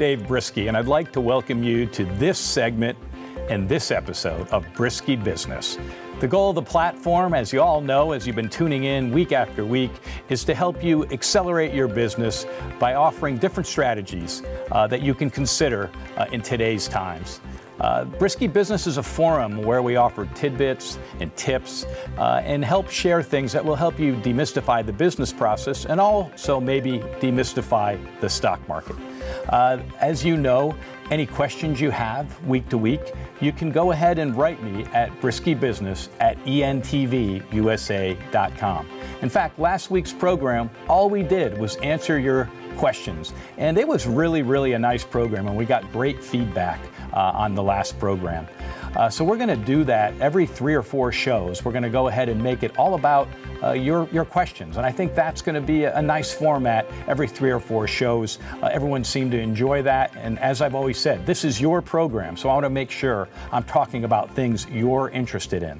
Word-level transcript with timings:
Dave 0.00 0.20
Brisky, 0.20 0.66
and 0.66 0.78
I'd 0.78 0.86
like 0.86 1.12
to 1.12 1.20
welcome 1.20 1.62
you 1.62 1.84
to 1.84 2.06
this 2.16 2.38
segment 2.38 2.96
and 3.50 3.68
this 3.68 3.90
episode 3.90 4.48
of 4.48 4.64
Brisky 4.68 5.22
Business. 5.22 5.76
The 6.20 6.26
goal 6.26 6.48
of 6.48 6.54
the 6.54 6.62
platform, 6.62 7.34
as 7.34 7.52
you 7.52 7.60
all 7.60 7.82
know, 7.82 8.12
as 8.12 8.26
you've 8.26 8.34
been 8.34 8.48
tuning 8.48 8.84
in 8.84 9.10
week 9.12 9.32
after 9.32 9.62
week, 9.62 9.90
is 10.30 10.42
to 10.44 10.54
help 10.54 10.82
you 10.82 11.04
accelerate 11.08 11.74
your 11.74 11.86
business 11.86 12.46
by 12.78 12.94
offering 12.94 13.36
different 13.36 13.66
strategies 13.66 14.42
uh, 14.72 14.86
that 14.86 15.02
you 15.02 15.12
can 15.12 15.28
consider 15.28 15.90
uh, 16.16 16.24
in 16.32 16.40
today's 16.40 16.88
times. 16.88 17.42
Uh, 17.78 18.06
Brisky 18.06 18.50
Business 18.50 18.86
is 18.86 18.96
a 18.96 19.02
forum 19.02 19.62
where 19.62 19.82
we 19.82 19.96
offer 19.96 20.24
tidbits 20.34 20.98
and 21.20 21.34
tips 21.36 21.84
uh, 22.16 22.40
and 22.42 22.64
help 22.64 22.88
share 22.88 23.22
things 23.22 23.52
that 23.52 23.62
will 23.62 23.76
help 23.76 24.00
you 24.00 24.14
demystify 24.14 24.84
the 24.84 24.94
business 24.94 25.30
process 25.30 25.84
and 25.84 26.00
also 26.00 26.58
maybe 26.58 27.00
demystify 27.20 27.98
the 28.22 28.28
stock 28.30 28.66
market. 28.66 28.96
Uh, 29.50 29.78
as 29.98 30.24
you 30.24 30.36
know, 30.36 30.74
any 31.10 31.26
questions 31.26 31.80
you 31.80 31.90
have 31.90 32.46
week 32.46 32.68
to 32.68 32.78
week, 32.78 33.00
you 33.40 33.52
can 33.52 33.70
go 33.70 33.90
ahead 33.90 34.18
and 34.18 34.36
write 34.36 34.62
me 34.62 34.84
at 34.86 35.10
briskybusiness 35.20 36.08
at 36.20 36.38
entvUSA.com. 36.44 37.50
In 39.22 39.28
fact, 39.28 39.58
last 39.58 39.90
week's 39.90 40.12
program, 40.12 40.70
all 40.88 41.10
we 41.10 41.24
did 41.24 41.58
was 41.58 41.74
answer 41.76 42.18
your 42.18 42.48
questions. 42.76 43.32
And 43.58 43.76
it 43.76 43.86
was 43.86 44.06
really, 44.06 44.42
really 44.42 44.72
a 44.72 44.78
nice 44.78 45.04
program, 45.04 45.48
and 45.48 45.56
we 45.56 45.64
got 45.64 45.90
great 45.92 46.22
feedback 46.24 46.80
uh, 47.12 47.32
on 47.34 47.54
the 47.54 47.62
last 47.62 47.98
program. 47.98 48.46
Uh, 48.96 49.08
so 49.08 49.24
we're 49.24 49.36
going 49.36 49.48
to 49.48 49.64
do 49.64 49.84
that 49.84 50.18
every 50.20 50.46
three 50.46 50.74
or 50.74 50.82
four 50.82 51.12
shows. 51.12 51.64
We're 51.64 51.72
going 51.72 51.84
to 51.84 51.90
go 51.90 52.08
ahead 52.08 52.28
and 52.28 52.42
make 52.42 52.62
it 52.62 52.76
all 52.76 52.94
about 52.94 53.28
uh, 53.62 53.72
your 53.72 54.08
your 54.10 54.24
questions, 54.24 54.78
and 54.78 54.86
I 54.86 54.90
think 54.90 55.14
that's 55.14 55.42
going 55.42 55.54
to 55.54 55.60
be 55.60 55.84
a, 55.84 55.96
a, 55.96 56.02
nice 56.02 56.32
format 56.32 56.86
every 57.06 57.28
three 57.28 57.50
or 57.50 57.60
four 57.60 57.86
shows. 57.86 58.38
Uh, 58.62 58.70
everyone 58.72 59.04
seemed 59.04 59.32
to 59.32 59.38
enjoy 59.38 59.82
that, 59.82 60.14
and 60.16 60.38
as 60.38 60.62
I've 60.62 60.74
always 60.74 60.98
said, 60.98 61.26
this 61.26 61.44
is 61.44 61.60
your 61.60 61.82
program, 61.82 62.38
so 62.38 62.48
I 62.48 62.54
want 62.54 62.64
to 62.64 62.70
make 62.70 62.90
sure 62.90 63.28
I'm 63.52 63.64
talking 63.64 64.04
about 64.04 64.34
things 64.34 64.66
you're 64.70 65.10
interested 65.10 65.62
in. 65.62 65.78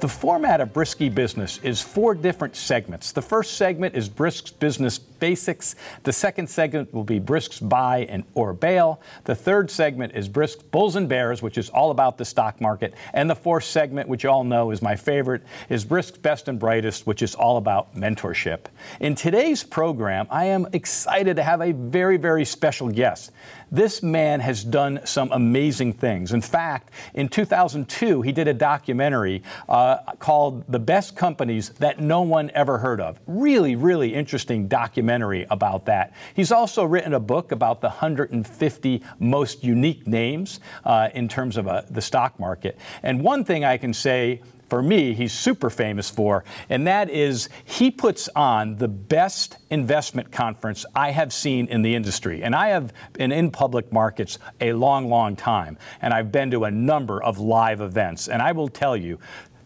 The 0.00 0.08
format 0.08 0.60
of 0.60 0.72
Brisky 0.72 1.14
Business 1.14 1.58
is 1.62 1.80
four 1.80 2.14
different 2.14 2.54
segments. 2.54 3.12
The 3.12 3.22
first 3.22 3.56
segment 3.56 3.94
is 3.94 4.08
Brisk's 4.08 4.50
Business 4.50 4.98
Basics. 4.98 5.76
The 6.02 6.12
second 6.12 6.50
segment 6.50 6.92
will 6.92 7.04
be 7.04 7.20
Brisk's 7.20 7.60
Buy 7.60 8.06
and 8.10 8.24
or 8.34 8.52
Bail. 8.52 9.00
The 9.24 9.34
third 9.34 9.70
segment 9.70 10.14
is 10.14 10.28
Brisk's 10.28 10.62
Bulls 10.64 10.96
and 10.96 11.08
Bears, 11.08 11.40
which 11.40 11.56
is 11.56 11.70
all 11.70 11.92
about 11.92 12.18
the 12.18 12.24
stock 12.24 12.51
market. 12.60 12.94
And 13.12 13.28
the 13.28 13.34
fourth 13.34 13.64
segment, 13.64 14.08
which 14.08 14.24
you 14.24 14.30
all 14.30 14.44
know 14.44 14.70
is 14.70 14.82
my 14.82 14.96
favorite, 14.96 15.42
is 15.68 15.84
Brisk's 15.84 16.18
Best 16.18 16.48
and 16.48 16.58
Brightest, 16.58 17.06
which 17.06 17.22
is 17.22 17.34
all 17.34 17.56
about 17.56 17.94
mentorship. 17.94 18.66
In 19.00 19.14
today's 19.14 19.64
program, 19.64 20.26
I 20.30 20.46
am 20.46 20.66
excited 20.72 21.36
to 21.36 21.42
have 21.42 21.60
a 21.60 21.72
very, 21.72 22.16
very 22.16 22.44
special 22.44 22.88
guest. 22.88 23.32
This 23.72 24.02
man 24.02 24.40
has 24.40 24.62
done 24.62 25.00
some 25.04 25.32
amazing 25.32 25.94
things. 25.94 26.34
In 26.34 26.42
fact, 26.42 26.90
in 27.14 27.30
2002, 27.30 28.20
he 28.20 28.30
did 28.30 28.46
a 28.46 28.52
documentary 28.52 29.42
uh, 29.66 29.96
called 30.18 30.70
The 30.70 30.78
Best 30.78 31.16
Companies 31.16 31.70
That 31.80 31.98
No 31.98 32.20
One 32.20 32.50
Ever 32.54 32.76
Heard 32.76 33.00
of. 33.00 33.18
Really, 33.26 33.74
really 33.74 34.14
interesting 34.14 34.68
documentary 34.68 35.46
about 35.50 35.86
that. 35.86 36.12
He's 36.34 36.52
also 36.52 36.84
written 36.84 37.14
a 37.14 37.20
book 37.20 37.50
about 37.50 37.80
the 37.80 37.88
150 37.88 39.02
most 39.18 39.64
unique 39.64 40.06
names 40.06 40.60
uh, 40.84 41.08
in 41.14 41.26
terms 41.26 41.56
of 41.56 41.66
uh, 41.66 41.80
the 41.88 42.02
stock 42.02 42.38
market. 42.38 42.78
And 43.02 43.24
one 43.24 43.42
thing 43.42 43.64
I 43.64 43.78
can 43.78 43.94
say 43.94 44.42
for 44.72 44.80
me, 44.80 45.12
he's 45.12 45.34
super 45.34 45.68
famous 45.68 46.08
for, 46.08 46.44
and 46.70 46.86
that 46.86 47.10
is 47.10 47.50
he 47.66 47.90
puts 47.90 48.30
on 48.34 48.74
the 48.76 48.88
best 48.88 49.58
investment 49.68 50.32
conference 50.32 50.86
I 50.94 51.10
have 51.10 51.30
seen 51.30 51.66
in 51.66 51.82
the 51.82 51.94
industry. 51.94 52.42
And 52.42 52.54
I 52.54 52.68
have 52.68 52.94
been 53.12 53.32
in 53.32 53.50
public 53.50 53.92
markets 53.92 54.38
a 54.62 54.72
long, 54.72 55.10
long 55.10 55.36
time, 55.36 55.76
and 56.00 56.14
I've 56.14 56.32
been 56.32 56.50
to 56.52 56.64
a 56.64 56.70
number 56.70 57.22
of 57.22 57.38
live 57.38 57.82
events. 57.82 58.28
And 58.28 58.40
I 58.40 58.52
will 58.52 58.68
tell 58.68 58.96
you, 58.96 59.18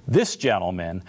this 0.09 0.35
gentleman 0.35 1.05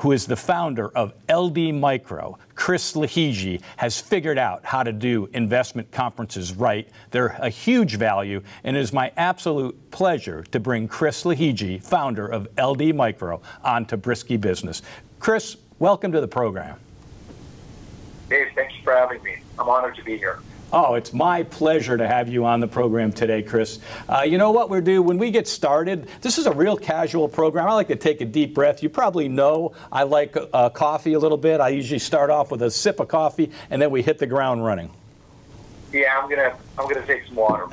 who 0.00 0.12
is 0.12 0.26
the 0.26 0.36
founder 0.36 0.88
of 0.88 1.12
LD 1.30 1.74
Micro, 1.74 2.38
Chris 2.54 2.94
Lahiji, 2.94 3.60
has 3.76 4.00
figured 4.00 4.38
out 4.38 4.64
how 4.64 4.82
to 4.82 4.92
do 4.92 5.28
investment 5.34 5.90
conferences 5.90 6.54
right. 6.54 6.88
They're 7.10 7.36
a 7.38 7.50
huge 7.50 7.96
value, 7.96 8.42
and 8.64 8.78
it 8.78 8.80
is 8.80 8.94
my 8.94 9.12
absolute 9.18 9.90
pleasure 9.90 10.42
to 10.52 10.58
bring 10.58 10.88
Chris 10.88 11.24
Lahiji, 11.24 11.82
founder 11.82 12.26
of 12.26 12.48
LD 12.58 12.94
Micro, 12.94 13.42
onto 13.62 13.98
Brisky 13.98 14.40
Business. 14.40 14.80
Chris, 15.18 15.58
welcome 15.78 16.12
to 16.12 16.20
the 16.22 16.28
program. 16.28 16.78
Dave, 18.30 18.48
thanks 18.54 18.72
for 18.82 18.94
having 18.94 19.22
me. 19.22 19.36
I'm 19.58 19.68
honored 19.68 19.96
to 19.96 20.02
be 20.02 20.16
here. 20.16 20.40
Oh, 20.72 20.94
it's 20.94 21.12
my 21.12 21.42
pleasure 21.42 21.96
to 21.96 22.06
have 22.06 22.28
you 22.28 22.44
on 22.44 22.60
the 22.60 22.68
program 22.68 23.12
today, 23.12 23.42
Chris. 23.42 23.80
Uh, 24.08 24.22
you 24.22 24.38
know 24.38 24.52
what 24.52 24.70
we 24.70 24.80
do 24.80 25.02
when 25.02 25.18
we 25.18 25.32
get 25.32 25.48
started? 25.48 26.08
This 26.20 26.38
is 26.38 26.46
a 26.46 26.52
real 26.52 26.76
casual 26.76 27.28
program. 27.28 27.66
I 27.66 27.72
like 27.72 27.88
to 27.88 27.96
take 27.96 28.20
a 28.20 28.24
deep 28.24 28.54
breath. 28.54 28.80
You 28.80 28.88
probably 28.88 29.28
know 29.28 29.72
I 29.90 30.04
like 30.04 30.36
uh, 30.52 30.70
coffee 30.70 31.14
a 31.14 31.18
little 31.18 31.38
bit. 31.38 31.60
I 31.60 31.70
usually 31.70 31.98
start 31.98 32.30
off 32.30 32.52
with 32.52 32.62
a 32.62 32.70
sip 32.70 33.00
of 33.00 33.08
coffee, 33.08 33.50
and 33.70 33.82
then 33.82 33.90
we 33.90 34.02
hit 34.02 34.18
the 34.18 34.28
ground 34.28 34.64
running. 34.64 34.92
Yeah, 35.92 36.20
I'm 36.20 36.30
gonna 36.30 36.56
I'm 36.78 36.88
gonna 36.88 37.06
take 37.06 37.26
some 37.26 37.34
water. 37.34 37.66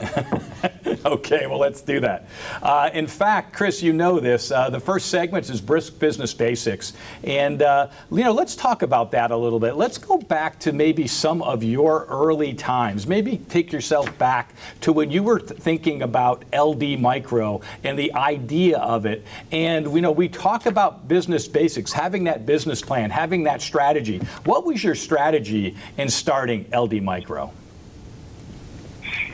okay, 1.05 1.45
well 1.45 1.59
let's 1.59 1.81
do 1.81 2.00
that. 2.00 2.28
Uh, 2.63 2.89
in 2.94 3.05
fact, 3.05 3.53
Chris, 3.53 3.83
you 3.83 3.94
know 3.94 4.19
this. 4.19 4.50
Uh, 4.50 4.72
the 4.72 4.79
first 4.79 5.09
segment 5.09 5.47
is 5.51 5.61
brisk 5.61 6.00
business 6.00 6.33
basics, 6.33 6.94
and 7.23 7.61
uh, 7.61 7.89
you 8.11 8.23
know 8.23 8.31
let's 8.31 8.55
talk 8.55 8.81
about 8.81 9.11
that 9.11 9.29
a 9.29 9.38
little 9.38 9.59
bit. 9.59 9.75
Let's 9.75 10.00
go 10.00 10.17
back 10.17 10.59
to 10.61 10.73
maybe 10.73 11.05
some 11.05 11.44
of 11.44 11.63
your 11.63 12.05
early 12.05 12.55
times. 12.55 13.05
Maybe 13.05 13.38
take 13.50 13.72
yourself 13.72 14.16
back 14.17 14.53
to 14.81 14.91
when 14.91 15.11
you 15.11 15.22
were 15.22 15.39
th- 15.39 15.59
thinking 15.59 16.01
about 16.01 16.44
LD 16.57 16.99
Micro 16.99 17.61
and 17.84 17.99
the 17.99 18.11
idea 18.13 18.79
of 18.79 19.05
it. 19.05 19.23
And 19.51 19.88
we 19.88 20.01
know 20.01 20.11
we 20.11 20.28
talk 20.28 20.66
about 20.66 21.07
business 21.07 21.47
basics, 21.47 21.94
having 21.94 22.23
that 22.23 22.47
business 22.47 22.81
plan, 22.81 23.11
having 23.11 23.44
that 23.44 23.61
strategy. 23.61 24.19
What 24.45 24.66
was 24.66 24.84
your 24.84 24.95
strategy 24.95 25.75
in 25.97 26.09
starting 26.09 26.66
LD 26.73 27.03
Micro? 27.03 27.51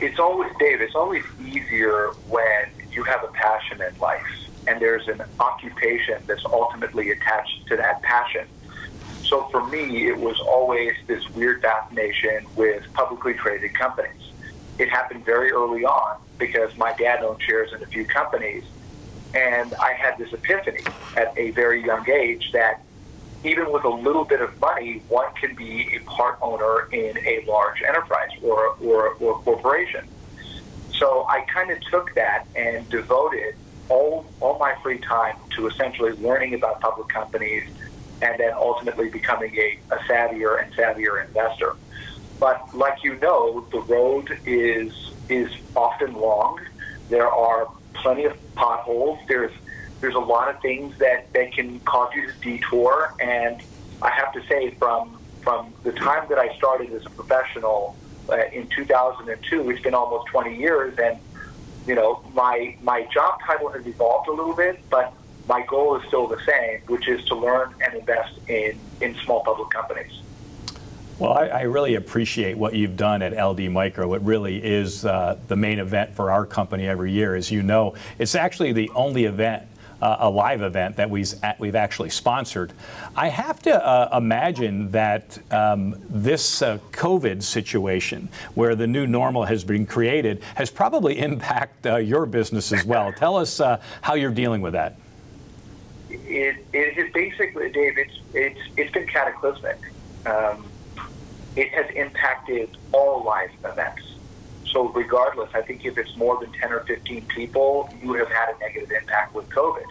It's 0.04 0.18
always 0.18 0.50
Dave. 0.60 0.80
It's 0.80 0.94
always 0.94 1.22
easier 1.40 2.10
when 2.28 2.64
you 2.90 3.04
have 3.04 3.20
a 3.24 3.32
passion 3.32 3.80
in 3.80 3.98
life 3.98 4.20
and 4.66 4.80
there's 4.80 5.08
an 5.08 5.22
occupation 5.40 6.16
that's 6.28 6.44
ultimately 6.52 7.10
attached 7.10 7.66
to 7.68 7.76
that 7.76 8.02
passion. 8.02 8.46
So 9.30 9.48
for 9.50 9.66
me, 9.66 10.08
it 10.08 10.18
was 10.18 10.36
always 10.46 10.92
this 11.08 11.22
weird 11.34 11.62
fascination 11.62 12.46
with 12.54 12.82
publicly 12.94 13.32
traded 13.34 13.70
companies. 13.74 14.10
It 14.78 14.90
happened 14.90 15.24
very 15.24 15.50
early 15.52 15.84
on 15.84 16.16
because 16.38 16.70
my 16.76 16.92
dad 16.98 17.22
owned 17.22 17.40
shares 17.48 17.70
in 17.74 17.82
a 17.82 17.86
few 17.86 18.06
companies, 18.06 18.64
and 19.32 19.74
I 19.80 19.94
had 20.00 20.18
this 20.18 20.32
epiphany 20.32 20.84
at 21.16 21.32
a 21.38 21.52
very 21.52 21.84
young 21.84 22.04
age 22.10 22.42
that 22.52 22.84
even 23.44 23.70
with 23.70 23.84
a 23.84 23.88
little 23.90 24.24
bit 24.24 24.40
of 24.40 24.58
money, 24.58 25.02
one 25.08 25.26
can 25.40 25.54
be 25.54 25.86
a 25.94 26.00
part 26.10 26.38
owner 26.40 26.88
in 26.90 27.16
a 27.18 27.44
large 27.46 27.82
enterprise 27.86 28.30
or, 28.42 28.74
or, 28.82 29.10
or 29.20 29.38
corporation. 29.42 30.08
So 30.98 31.26
I 31.28 31.44
kind 31.52 31.70
of 31.70 31.78
took 31.90 32.14
that 32.14 32.46
and 32.56 32.88
devoted 32.88 33.54
all, 33.88 34.26
all 34.40 34.58
my 34.58 34.74
free 34.82 34.98
time 34.98 35.36
to 35.56 35.68
essentially 35.68 36.12
learning 36.12 36.54
about 36.54 36.80
public 36.80 37.08
companies 37.08 37.64
and 38.22 38.40
then 38.40 38.52
ultimately 38.54 39.10
becoming 39.10 39.54
a, 39.56 39.94
a 39.94 39.98
savvier 40.08 40.62
and 40.62 40.72
savvier 40.72 41.26
investor. 41.26 41.74
But 42.40 42.74
like 42.74 43.04
you 43.04 43.18
know, 43.20 43.66
the 43.70 43.80
road 43.80 44.28
is 44.46 44.92
is 45.28 45.50
often 45.76 46.14
long. 46.14 46.60
There 47.08 47.28
are 47.28 47.68
plenty 47.94 48.24
of 48.24 48.34
potholes. 48.54 49.18
There's 49.28 49.52
there's 50.00 50.14
a 50.14 50.18
lot 50.18 50.54
of 50.54 50.60
things 50.60 50.96
that, 50.98 51.32
that 51.32 51.52
can 51.52 51.80
cause 51.80 52.12
you 52.14 52.26
to 52.26 52.32
detour. 52.40 53.14
And 53.20 53.62
I 54.02 54.10
have 54.10 54.32
to 54.32 54.42
say, 54.46 54.70
from 54.70 55.18
from 55.42 55.74
the 55.82 55.92
time 55.92 56.26
that 56.30 56.38
I 56.38 56.56
started 56.56 56.90
as 56.94 57.04
a 57.04 57.10
professional 57.10 57.96
uh, 58.30 58.46
in 58.50 58.66
2002, 58.68 59.70
it's 59.70 59.82
been 59.82 59.94
almost 59.94 60.26
20 60.28 60.56
years, 60.56 60.98
and 60.98 61.18
you 61.86 61.94
know 61.94 62.24
my 62.32 62.76
my 62.82 63.02
job 63.12 63.40
title 63.46 63.68
has 63.70 63.86
evolved 63.86 64.28
a 64.28 64.32
little 64.32 64.54
bit, 64.54 64.82
but 64.90 65.12
my 65.46 65.64
goal 65.66 65.96
is 65.96 66.06
still 66.08 66.26
the 66.26 66.40
same, 66.46 66.80
which 66.86 67.08
is 67.08 67.24
to 67.26 67.34
learn 67.34 67.74
and 67.84 67.94
invest 67.94 68.38
in 68.48 68.78
in 69.00 69.14
small 69.16 69.44
public 69.44 69.70
companies. 69.70 70.20
Well, 71.18 71.32
I, 71.32 71.46
I, 71.46 71.62
really 71.62 71.94
appreciate 71.94 72.58
what 72.58 72.74
you've 72.74 72.96
done 72.96 73.22
at 73.22 73.40
LD 73.40 73.70
Micro. 73.70 74.14
It 74.14 74.22
really 74.22 74.56
is 74.56 75.04
uh, 75.04 75.38
the 75.46 75.54
main 75.54 75.78
event 75.78 76.16
for 76.16 76.32
our 76.32 76.44
company 76.44 76.88
every 76.88 77.12
year. 77.12 77.36
As 77.36 77.52
you 77.52 77.62
know, 77.62 77.94
it's 78.18 78.34
actually 78.34 78.72
the 78.72 78.90
only 78.96 79.24
event 79.26 79.62
uh, 80.04 80.16
a 80.20 80.28
live 80.28 80.60
event 80.60 80.96
that 80.96 81.08
we've, 81.08 81.32
we've 81.58 81.74
actually 81.74 82.10
sponsored. 82.10 82.74
I 83.16 83.28
have 83.28 83.62
to 83.62 83.74
uh, 83.74 84.14
imagine 84.14 84.90
that 84.90 85.38
um, 85.50 85.96
this 86.10 86.60
uh, 86.60 86.78
COVID 86.92 87.42
situation, 87.42 88.28
where 88.54 88.74
the 88.74 88.86
new 88.86 89.06
normal 89.06 89.44
has 89.44 89.64
been 89.64 89.86
created, 89.86 90.42
has 90.56 90.70
probably 90.70 91.18
impacted 91.28 91.90
uh, 91.90 91.96
your 91.96 92.26
business 92.26 92.70
as 92.70 92.84
well. 92.84 93.12
Tell 93.14 93.36
us 93.36 93.60
uh, 93.60 93.80
how 94.02 94.14
you're 94.14 94.30
dealing 94.30 94.60
with 94.60 94.74
that. 94.74 94.98
It, 96.10 96.64
it 96.74 96.98
is 96.98 97.10
basically, 97.14 97.70
Dave, 97.70 97.96
it's, 97.96 98.20
it's, 98.34 98.60
it's 98.76 98.92
been 98.92 99.06
cataclysmic. 99.06 99.78
Um, 100.26 100.66
it 101.56 101.70
has 101.70 101.86
impacted 101.94 102.76
all 102.92 103.24
live 103.24 103.50
events. 103.64 104.13
So 104.74 104.92
regardless, 104.92 105.48
I 105.54 105.62
think 105.62 105.82
if 105.84 105.96
it's 105.96 106.10
more 106.16 106.38
than 106.40 106.50
10 106.60 106.72
or 106.72 106.84
15 106.86 107.28
people, 107.34 107.88
you 108.02 108.14
have 108.14 108.28
had 108.28 108.48
a 108.54 108.58
negative 108.58 108.90
impact 108.90 109.34
with 109.34 109.46
COVID. 109.56 109.86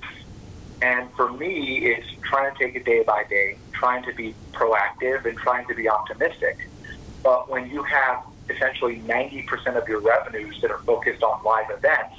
And 0.81 1.09
for 1.15 1.31
me, 1.31 1.80
it's 1.83 2.06
trying 2.30 2.53
to 2.53 2.63
take 2.63 2.75
it 2.75 2.83
day 2.83 3.01
by 3.07 3.24
day, 3.30 3.59
trying 3.80 4.03
to 4.03 4.13
be 4.13 4.35
proactive 4.53 5.25
and 5.25 5.38
trying 5.38 5.65
to 5.68 5.74
be 5.74 5.89
optimistic. 5.89 6.57
But 7.24 7.50
when 7.50 7.69
you 7.69 7.83
have 7.83 8.18
essentially 8.50 8.97
90% 8.97 9.77
of 9.81 9.88
your 9.88 10.01
revenues 10.01 10.59
that 10.62 10.69
are 10.69 10.81
focused 10.85 11.24
on 11.24 11.41
live 11.45 11.68
events, 11.69 12.13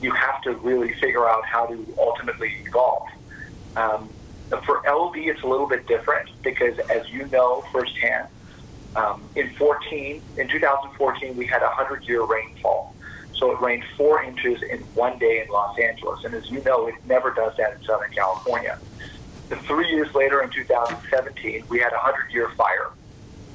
you 0.00 0.12
have 0.12 0.40
to 0.42 0.54
really 0.62 0.94
figure 1.02 1.28
out 1.28 1.42
how 1.50 1.66
to 1.66 1.94
ultimately 1.98 2.50
evolve. 2.68 3.02
Um, 3.74 4.10
for 4.64 4.82
LD, 4.88 5.16
it's 5.16 5.42
a 5.42 5.48
little 5.48 5.66
bit 5.66 5.88
different 5.88 6.30
because, 6.44 6.74
as 6.94 7.02
you 7.10 7.26
know 7.26 7.64
firsthand, 7.72 8.28
um, 8.96 9.28
in 9.34 9.50
14, 9.54 10.22
in 10.36 10.48
2014, 10.48 11.36
we 11.36 11.46
had 11.46 11.62
a 11.62 11.68
100-year 11.68 12.24
rainfall. 12.24 12.94
So 13.34 13.52
it 13.52 13.60
rained 13.60 13.84
four 13.96 14.22
inches 14.22 14.60
in 14.62 14.80
one 14.94 15.18
day 15.18 15.40
in 15.40 15.52
Los 15.52 15.78
Angeles, 15.78 16.24
and 16.24 16.34
as 16.34 16.50
you 16.50 16.62
know, 16.64 16.88
it 16.88 16.94
never 17.06 17.32
does 17.32 17.56
that 17.56 17.74
in 17.74 17.82
Southern 17.84 18.10
California. 18.10 18.78
The 19.48 19.56
three 19.56 19.88
years 19.90 20.12
later, 20.14 20.42
in 20.42 20.50
2017, 20.50 21.64
we 21.68 21.78
had 21.78 21.92
a 21.92 21.96
100-year 21.96 22.50
fire 22.56 22.90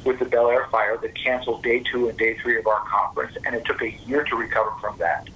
with 0.05 0.19
the 0.19 0.25
Bel 0.25 0.49
Air 0.49 0.67
fire 0.71 0.97
that 0.97 1.15
canceled 1.15 1.63
day 1.63 1.79
two 1.79 2.09
and 2.09 2.17
day 2.17 2.37
three 2.37 2.57
of 2.57 2.67
our 2.67 2.81
conference, 2.85 3.37
and 3.45 3.55
it 3.55 3.65
took 3.65 3.81
a 3.81 3.91
year 4.05 4.23
to 4.23 4.35
recover 4.35 4.71
from 4.81 4.97
that. 4.97 5.27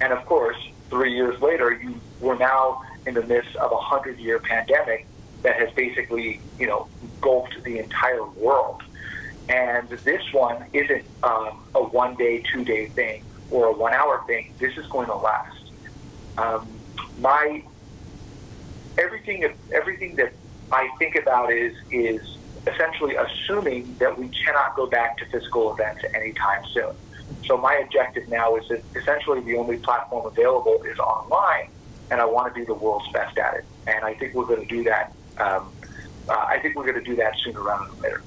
And 0.00 0.12
of 0.12 0.24
course, 0.26 0.56
three 0.88 1.14
years 1.14 1.40
later, 1.40 1.72
you 1.72 2.00
were 2.20 2.36
now 2.36 2.82
in 3.06 3.14
the 3.14 3.22
midst 3.22 3.54
of 3.56 3.72
a 3.72 3.76
hundred-year 3.78 4.38
pandemic 4.40 5.06
that 5.42 5.56
has 5.58 5.70
basically, 5.72 6.40
you 6.58 6.66
know, 6.66 6.88
engulfed 7.02 7.62
the 7.64 7.78
entire 7.78 8.24
world. 8.24 8.82
And 9.50 9.88
this 9.88 10.22
one 10.32 10.64
isn't 10.72 11.04
um, 11.24 11.60
a 11.74 11.82
one-day, 11.82 12.44
two-day 12.52 12.86
thing 12.90 13.24
or 13.50 13.66
a 13.66 13.72
one-hour 13.72 14.22
thing. 14.28 14.54
This 14.60 14.78
is 14.78 14.86
going 14.86 15.08
to 15.08 15.16
last. 15.16 15.72
Um, 16.38 16.68
my 17.18 17.64
everything, 18.96 19.52
everything 19.72 20.14
that 20.16 20.32
I 20.70 20.88
think 21.00 21.16
about 21.16 21.52
is 21.52 21.74
is 21.90 22.38
essentially 22.64 23.16
assuming 23.16 23.96
that 23.98 24.16
we 24.16 24.28
cannot 24.28 24.76
go 24.76 24.86
back 24.86 25.18
to 25.18 25.26
physical 25.26 25.74
events 25.74 26.04
anytime 26.14 26.64
soon. 26.72 26.94
So 27.46 27.56
my 27.56 27.74
objective 27.74 28.28
now 28.28 28.54
is 28.54 28.68
that 28.68 28.84
essentially 28.94 29.40
the 29.40 29.56
only 29.56 29.78
platform 29.78 30.26
available 30.26 30.80
is 30.84 30.98
online, 31.00 31.70
and 32.12 32.20
I 32.20 32.24
want 32.24 32.54
to 32.54 32.58
be 32.58 32.64
the 32.64 32.74
world's 32.74 33.10
best 33.12 33.36
at 33.36 33.54
it. 33.54 33.64
And 33.88 34.04
I 34.04 34.14
think 34.14 34.34
we're 34.34 34.46
going 34.46 34.60
to 34.60 34.74
do 34.76 34.84
that. 34.84 35.12
Um, 35.38 35.72
uh, 36.28 36.34
I 36.34 36.60
think 36.60 36.76
we're 36.76 36.86
going 36.86 37.02
to 37.02 37.10
do 37.10 37.16
that 37.16 37.34
sooner 37.42 37.60
rather 37.60 37.90
than 37.90 38.00
later. 38.00 38.22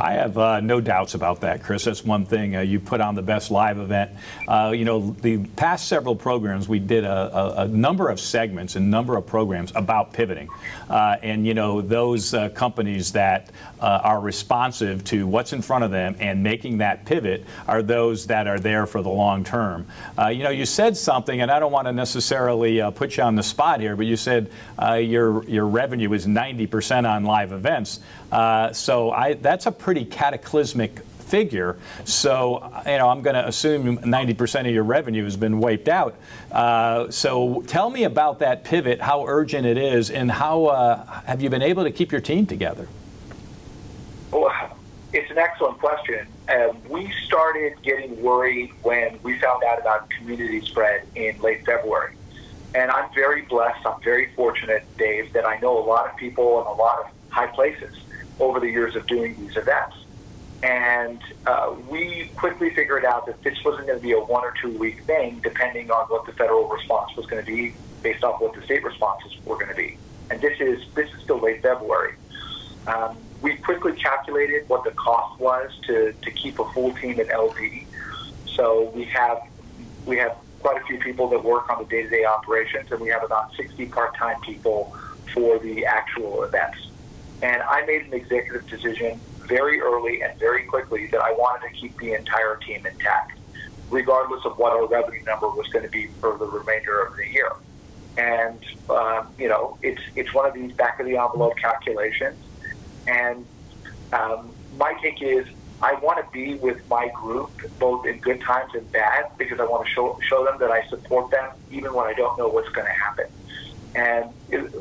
I 0.00 0.12
have 0.12 0.38
uh, 0.38 0.60
no 0.60 0.80
doubts 0.80 1.12
about 1.12 1.42
that, 1.42 1.62
Chris. 1.62 1.84
That's 1.84 2.02
one 2.02 2.24
thing. 2.24 2.56
Uh, 2.56 2.60
you 2.60 2.80
put 2.80 3.02
on 3.02 3.14
the 3.14 3.22
best 3.22 3.50
live 3.50 3.78
event. 3.78 4.12
Uh, 4.48 4.72
you 4.74 4.86
know, 4.86 5.10
the 5.20 5.44
past 5.56 5.88
several 5.88 6.16
programs, 6.16 6.68
we 6.68 6.78
did 6.78 7.04
a, 7.04 7.36
a, 7.36 7.64
a, 7.64 7.68
number 7.68 8.08
of 8.08 8.18
segments 8.18 8.76
and 8.76 8.90
number 8.90 9.14
of 9.16 9.26
programs 9.26 9.72
about 9.74 10.14
pivoting. 10.14 10.48
Uh, 10.88 11.16
and, 11.22 11.46
you 11.46 11.52
know, 11.52 11.82
those 11.82 12.32
uh, 12.32 12.48
companies 12.48 13.12
that 13.12 13.50
uh, 13.78 14.00
are 14.02 14.20
responsive 14.20 15.04
to 15.04 15.26
what's 15.26 15.52
in 15.52 15.60
front 15.60 15.84
of 15.84 15.90
them 15.90 16.16
and 16.18 16.42
making 16.42 16.78
that 16.78 17.04
pivot 17.04 17.44
are 17.68 17.82
those 17.82 18.26
that 18.28 18.46
are 18.46 18.58
there 18.58 18.86
for 18.86 19.02
the 19.02 19.10
long 19.10 19.44
term. 19.44 19.86
you 20.30 20.42
know, 20.42 20.50
you 20.50 20.64
said 20.64 20.96
something, 20.96 21.42
and 21.42 21.50
I 21.50 21.58
don't 21.58 21.72
want 21.72 21.86
to 21.86 21.92
necessarily 21.92 22.80
put 22.92 23.18
you 23.18 23.22
on 23.22 23.34
the 23.34 23.42
spot 23.42 23.80
here, 23.80 23.96
but 23.96 24.06
you 24.06 24.16
said 24.16 24.50
your, 24.78 25.44
your 25.44 25.66
revenue 25.66 26.12
is 26.14 26.26
90% 26.26 27.08
on 27.08 27.24
live 27.24 27.52
events. 27.52 28.00
so 28.72 29.10
I, 29.10 29.34
that's 29.34 29.66
a 29.66 29.72
pretty 29.72 29.89
cataclysmic 30.04 31.00
figure. 31.30 31.78
So, 32.04 32.70
you 32.86 32.98
know, 32.98 33.08
I'm 33.08 33.22
going 33.22 33.34
to 33.34 33.46
assume 33.46 33.98
90% 33.98 34.60
of 34.66 34.74
your 34.74 34.82
revenue 34.82 35.24
has 35.24 35.36
been 35.36 35.60
wiped 35.60 35.88
out. 35.88 36.16
Uh, 36.50 37.10
so, 37.10 37.62
tell 37.66 37.88
me 37.88 38.04
about 38.04 38.40
that 38.40 38.64
pivot, 38.64 39.00
how 39.00 39.26
urgent 39.26 39.66
it 39.66 39.78
is, 39.78 40.10
and 40.10 40.30
how 40.30 40.66
uh, 40.66 41.04
have 41.24 41.40
you 41.40 41.48
been 41.48 41.62
able 41.62 41.84
to 41.84 41.90
keep 41.90 42.12
your 42.12 42.20
team 42.20 42.46
together? 42.46 42.88
Well, 44.32 44.52
it's 45.12 45.30
an 45.30 45.38
excellent 45.38 45.78
question. 45.78 46.26
Um, 46.48 46.78
we 46.88 47.12
started 47.24 47.80
getting 47.82 48.20
worried 48.20 48.72
when 48.82 49.18
we 49.22 49.38
found 49.38 49.62
out 49.64 49.80
about 49.80 50.10
community 50.10 50.60
spread 50.62 51.06
in 51.14 51.38
late 51.40 51.64
February. 51.64 52.14
And 52.74 52.90
I'm 52.90 53.12
very 53.14 53.42
blessed, 53.42 53.84
I'm 53.84 54.00
very 54.02 54.32
fortunate, 54.34 54.84
Dave, 54.96 55.32
that 55.32 55.44
I 55.44 55.58
know 55.58 55.76
a 55.76 55.84
lot 55.84 56.08
of 56.08 56.16
people 56.16 56.60
in 56.60 56.66
a 56.66 56.72
lot 56.72 57.00
of 57.00 57.06
high 57.30 57.48
places 57.48 57.96
over 58.40 58.58
the 58.58 58.68
years 58.68 58.96
of 58.96 59.06
doing 59.06 59.36
these 59.38 59.56
events. 59.56 59.94
And 60.62 61.20
uh, 61.46 61.74
we 61.88 62.30
quickly 62.36 62.70
figured 62.70 63.04
out 63.04 63.26
that 63.26 63.42
this 63.42 63.62
wasn't 63.64 63.86
going 63.86 63.98
to 63.98 64.02
be 64.02 64.12
a 64.12 64.18
one 64.18 64.44
or 64.44 64.52
two 64.60 64.76
week 64.78 65.04
thing, 65.04 65.40
depending 65.42 65.90
on 65.90 66.06
what 66.06 66.26
the 66.26 66.32
federal 66.32 66.68
response 66.68 67.16
was 67.16 67.26
going 67.26 67.44
to 67.44 67.50
be, 67.50 67.74
based 68.02 68.24
off 68.24 68.40
what 68.40 68.54
the 68.54 68.62
state 68.62 68.84
responses 68.84 69.32
were 69.44 69.56
going 69.56 69.68
to 69.68 69.74
be. 69.74 69.96
And 70.30 70.40
this 70.40 70.60
is 70.60 70.82
this 70.94 71.10
is 71.12 71.22
still 71.22 71.40
late 71.40 71.62
February. 71.62 72.12
Um, 72.86 73.16
we 73.40 73.56
quickly 73.56 73.92
calculated 73.92 74.68
what 74.68 74.84
the 74.84 74.90
cost 74.90 75.40
was 75.40 75.70
to, 75.86 76.12
to 76.12 76.30
keep 76.30 76.58
a 76.58 76.64
full 76.72 76.92
team 76.94 77.18
at 77.20 77.28
LD. 77.36 77.58
So 78.54 78.90
we 78.94 79.04
have 79.04 79.38
we 80.04 80.18
have 80.18 80.36
quite 80.60 80.80
a 80.80 80.84
few 80.84 80.98
people 80.98 81.28
that 81.30 81.42
work 81.42 81.70
on 81.70 81.82
the 81.82 81.88
day 81.88 82.02
to 82.02 82.10
day 82.10 82.24
operations, 82.24 82.90
and 82.92 83.00
we 83.00 83.08
have 83.08 83.24
about 83.24 83.54
60 83.56 83.86
part 83.86 84.14
time 84.16 84.40
people 84.42 84.94
for 85.32 85.58
the 85.58 85.86
actual 85.86 86.42
events. 86.44 86.89
And 87.42 87.62
I 87.62 87.84
made 87.86 88.02
an 88.02 88.12
executive 88.12 88.66
decision 88.66 89.20
very 89.48 89.80
early 89.80 90.20
and 90.22 90.38
very 90.38 90.64
quickly 90.64 91.08
that 91.12 91.20
I 91.20 91.32
wanted 91.32 91.66
to 91.68 91.72
keep 91.80 91.98
the 91.98 92.12
entire 92.12 92.58
team 92.66 92.78
intact, 92.78 93.38
regardless 93.90 94.40
of 94.44 94.52
what 94.58 94.72
our 94.72 94.86
revenue 94.86 95.24
number 95.24 95.48
was 95.48 95.66
going 95.72 95.84
to 95.84 95.90
be 95.90 96.08
for 96.20 96.36
the 96.38 96.44
remainder 96.44 97.02
of 97.02 97.12
the 97.16 97.32
year. 97.32 97.50
And 98.16 98.62
um, 98.90 99.34
you 99.38 99.48
know, 99.48 99.78
it's 99.82 100.02
it's 100.14 100.34
one 100.34 100.46
of 100.46 100.54
these 100.54 100.72
back 100.74 101.00
of 101.00 101.06
the 101.06 101.16
envelope 101.16 101.54
calculations. 101.62 102.38
And 103.06 103.46
um, 104.12 104.54
my 104.70 104.94
take 105.02 105.22
is 105.22 105.46
I 105.80 105.94
want 106.02 106.18
to 106.18 106.26
be 106.32 106.56
with 106.56 106.76
my 106.88 107.08
group 107.14 107.52
both 107.78 108.04
in 108.06 108.18
good 108.20 108.42
times 108.46 108.72
and 108.74 108.90
bad 108.92 109.24
because 109.38 109.58
I 109.60 109.64
want 109.64 109.86
to 109.86 109.90
show 109.94 110.18
show 110.28 110.44
them 110.44 110.56
that 110.60 110.70
I 110.70 110.82
support 110.90 111.30
them 111.30 111.48
even 111.70 111.94
when 111.94 112.06
I 112.06 112.12
don't 112.12 112.36
know 112.38 112.48
what's 112.48 112.68
going 112.74 112.86
to 112.86 112.92
happen. 112.92 113.24
And 113.94 114.34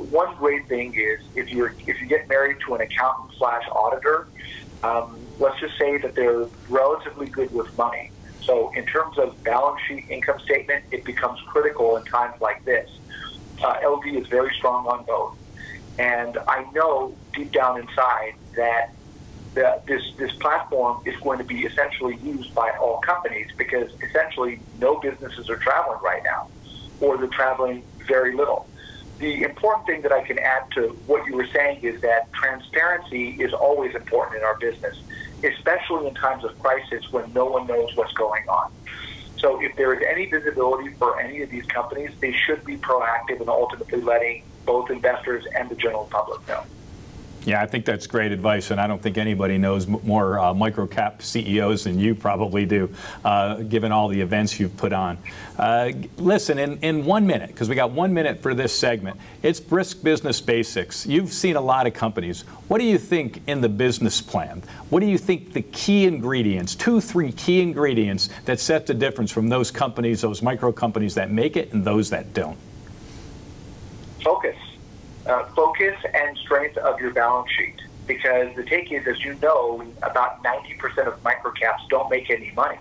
one 0.09 0.35
great 0.37 0.67
thing 0.67 0.93
is 0.95 1.19
if 1.35 1.51
you 1.51 1.69
if 1.85 1.97
you 2.01 2.07
get 2.07 2.27
married 2.27 2.57
to 2.67 2.75
an 2.75 2.81
accountant 2.81 3.29
slash 3.37 3.63
auditor, 3.75 4.27
um, 4.83 5.29
let's 5.39 5.59
just 5.59 5.73
say 5.79 5.97
that 5.99 6.13
they're 6.15 6.47
relatively 6.69 7.27
good 7.27 7.51
with 7.51 7.67
money. 7.77 8.11
So 8.47 8.71
in 8.75 8.85
terms 8.85 9.15
of 9.17 9.41
balance 9.43 9.77
sheet, 9.87 10.05
income 10.09 10.37
statement, 10.43 10.83
it 10.91 11.05
becomes 11.05 11.37
critical 11.51 11.97
in 11.97 12.03
times 12.05 12.35
like 12.41 12.63
this. 12.65 12.87
Uh, 13.63 13.75
LD 13.85 14.17
is 14.17 14.25
very 14.31 14.51
strong 14.57 14.85
on 14.87 15.03
both, 15.05 15.33
and 15.97 16.37
I 16.47 16.63
know 16.73 17.17
deep 17.33 17.51
down 17.51 17.77
inside 17.77 18.33
that 18.55 18.95
that 19.55 19.83
this 19.87 20.01
this 20.17 20.31
platform 20.41 20.99
is 21.05 21.15
going 21.23 21.39
to 21.39 21.45
be 21.45 21.67
essentially 21.67 22.17
used 22.21 22.53
by 22.55 22.71
all 22.81 22.99
companies 23.05 23.47
because 23.57 23.89
essentially 24.09 24.63
no 24.73 24.99
businesses 25.01 25.49
are 25.49 25.59
traveling 25.61 25.99
right 26.03 26.21
now, 26.23 26.47
or 27.05 27.17
they're 27.17 27.29
traveling 27.35 27.83
very 28.07 28.35
little 28.35 28.69
the 29.19 29.43
important 29.43 29.85
thing 29.85 30.01
that 30.03 30.11
I 30.11 30.25
can 30.25 30.39
add 30.39 30.63
to 30.75 30.97
what 31.05 31.27
you 31.27 31.35
were 31.35 31.47
saying 31.53 31.81
is 31.83 31.99
that 32.01 32.31
transparency 32.33 33.35
is 33.43 33.51
always 33.53 33.93
important 33.93 34.37
in 34.39 34.43
our 34.43 34.55
business, 34.59 34.95
especially 35.43 36.07
in 36.07 36.15
times 36.15 36.43
of 36.43 36.57
crisis 36.59 37.03
when 37.11 37.31
no 37.33 37.45
one 37.45 37.67
knows 37.67 37.89
what's 37.95 38.13
going 38.13 38.43
on. 38.47 38.71
So 39.37 39.59
if 39.61 39.75
there 39.77 39.93
is 39.93 39.99
any 40.09 40.27
visibility 40.27 40.95
for 40.99 41.19
any 41.19 41.41
of 41.41 41.49
these 41.49 41.63
companies, 41.73 42.11
they 42.21 42.33
should 42.45 42.63
be 42.65 42.77
proactive 42.77 43.41
in 43.41 43.49
ultimately 43.49 44.01
letting 44.01 44.43
both 44.65 44.89
investors 44.89 45.43
and 45.57 45.69
the 45.69 45.75
general 45.75 46.07
public 46.11 46.39
know. 46.47 46.63
Yeah, 47.45 47.61
I 47.61 47.65
think 47.65 47.85
that's 47.85 48.05
great 48.05 48.31
advice, 48.31 48.69
and 48.69 48.81
I 48.81 48.87
don't 48.87 49.01
think 49.01 49.17
anybody 49.17 49.57
knows 49.57 49.87
more 49.87 50.39
uh, 50.39 50.53
microcap 50.53 51.21
CEOs 51.21 51.85
than 51.85 51.97
you 51.97 52.13
probably 52.13 52.65
do, 52.65 52.93
uh, 53.23 53.55
given 53.55 53.91
all 53.91 54.09
the 54.09 54.19
events 54.19 54.59
you've 54.59 54.75
put 54.75 54.91
on. 54.91 55.17
Uh, 55.57 55.91
listen, 56.17 56.59
in, 56.59 56.77
in 56.79 57.05
one 57.05 57.25
minute, 57.25 57.47
because 57.47 57.69
we 57.69 57.75
got 57.75 57.91
one 57.91 58.13
minute 58.13 58.41
for 58.41 58.53
this 58.53 58.77
segment, 58.77 59.17
it's 59.41 59.59
brisk 59.59 60.03
business 60.03 60.41
basics. 60.41 61.05
You've 61.07 61.31
seen 61.31 61.55
a 61.55 61.61
lot 61.61 61.87
of 61.87 61.93
companies. 61.93 62.41
What 62.67 62.79
do 62.79 62.85
you 62.85 62.97
think 62.97 63.41
in 63.47 63.61
the 63.61 63.69
business 63.69 64.21
plan? 64.21 64.61
What 64.89 64.99
do 64.99 65.05
you 65.05 65.17
think 65.17 65.53
the 65.53 65.61
key 65.61 66.05
ingredients, 66.05 66.75
two, 66.75 66.99
three 66.99 67.31
key 67.31 67.61
ingredients 67.61 68.29
that 68.45 68.59
set 68.59 68.85
the 68.85 68.93
difference 68.93 69.31
from 69.31 69.47
those 69.47 69.71
companies, 69.71 70.21
those 70.21 70.41
micro 70.41 70.71
companies 70.71 71.15
that 71.15 71.31
make 71.31 71.55
it, 71.55 71.71
and 71.71 71.85
those 71.85 72.09
that 72.09 72.33
don't? 72.33 72.57
Uh, 75.29 75.43
focus 75.55 75.93
and 76.15 76.35
strength 76.43 76.75
of 76.77 76.99
your 76.99 77.13
balance 77.13 77.47
sheet. 77.55 77.75
Because 78.07 78.47
the 78.57 78.63
take 78.63 78.91
is, 78.91 79.03
as 79.07 79.23
you 79.23 79.37
know, 79.43 79.79
about 80.01 80.43
90% 80.43 81.05
of 81.05 81.21
microcaps 81.21 81.85
don't 81.91 82.09
make 82.09 82.31
any 82.31 82.51
money. 82.55 82.79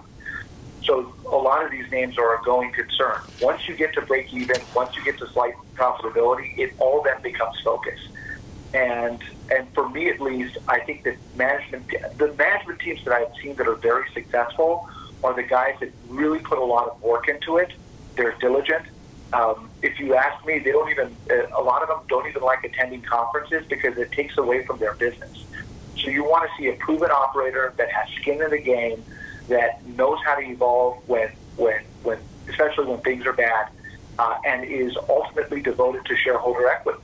So 0.83 1.13
a 1.31 1.37
lot 1.37 1.63
of 1.63 1.71
these 1.71 1.85
names 1.93 2.17
are 2.17 2.41
a 2.41 2.43
going 2.47 2.73
concern. 2.73 3.19
Once 3.39 3.61
you 3.69 3.77
get 3.77 3.93
to 3.95 4.01
break 4.07 4.33
even, 4.33 4.63
once 4.75 4.93
you 4.97 5.05
get 5.05 5.19
to 5.19 5.27
slight 5.35 5.53
profitability, 5.79 6.47
it 6.57 6.71
all 6.79 7.03
then 7.05 7.17
becomes 7.23 7.53
focus. 7.63 7.99
And 8.73 9.21
and 9.51 9.69
for 9.75 9.91
me 9.91 10.09
at 10.09 10.19
least, 10.19 10.57
I 10.69 10.81
think 10.81 11.05
that 11.05 11.19
management, 11.35 11.91
the 12.19 12.35
management 12.39 12.81
teams 12.81 13.01
that 13.05 13.13
I've 13.13 13.27
seen 13.43 13.57
that 13.57 13.67
are 13.67 13.77
very 13.83 14.05
successful 14.15 14.85
are 15.23 15.35
the 15.35 15.43
guys 15.43 15.75
that 15.81 15.93
really 16.09 16.39
put 16.39 16.59
a 16.59 16.65
lot 16.65 16.87
of 16.87 17.03
work 17.03 17.29
into 17.29 17.59
it. 17.59 17.73
They're 18.17 18.37
diligent. 18.41 18.85
Um, 19.33 19.69
if 19.83 19.99
you 20.01 20.15
ask 20.15 20.45
me, 20.47 20.59
they 20.59 20.73
don't 20.73 20.91
even. 20.91 21.15
Uh, 21.31 21.47
a 21.57 21.63
lot 21.63 21.83
of 21.83 21.89
them 21.89 22.01
don't 22.09 22.27
even 22.29 22.43
like 22.43 22.65
attending 22.65 23.03
conferences 23.03 23.67
because 23.69 23.97
it 23.99 24.11
takes 24.13 24.39
away 24.39 24.65
from 24.65 24.79
their 24.79 24.95
business. 24.95 25.45
So 25.99 26.11
you 26.11 26.25
want 26.25 26.49
to 26.49 26.57
see 26.57 26.69
a 26.69 26.77
proven 26.77 27.11
operator 27.11 27.75
that 27.77 27.91
has 27.91 28.09
skin 28.21 28.41
in 28.41 28.51
the 28.51 28.59
game, 28.59 29.05
that 29.49 29.87
knows 29.87 30.19
how 30.25 30.37
to 30.37 30.43
evolve 30.43 31.07
when 31.09 31.31
when 31.57 31.83
when 32.03 32.19
especially 32.49 32.87
when 32.87 33.01
things 33.01 33.27
are 33.27 33.33
bad, 33.35 33.69
uh, 34.19 34.39
and 34.47 34.65
is 34.65 34.97
ultimately 35.09 35.61
devoted 35.61 36.05
to 36.07 36.17
shareholder 36.17 36.69
equity. 36.69 37.01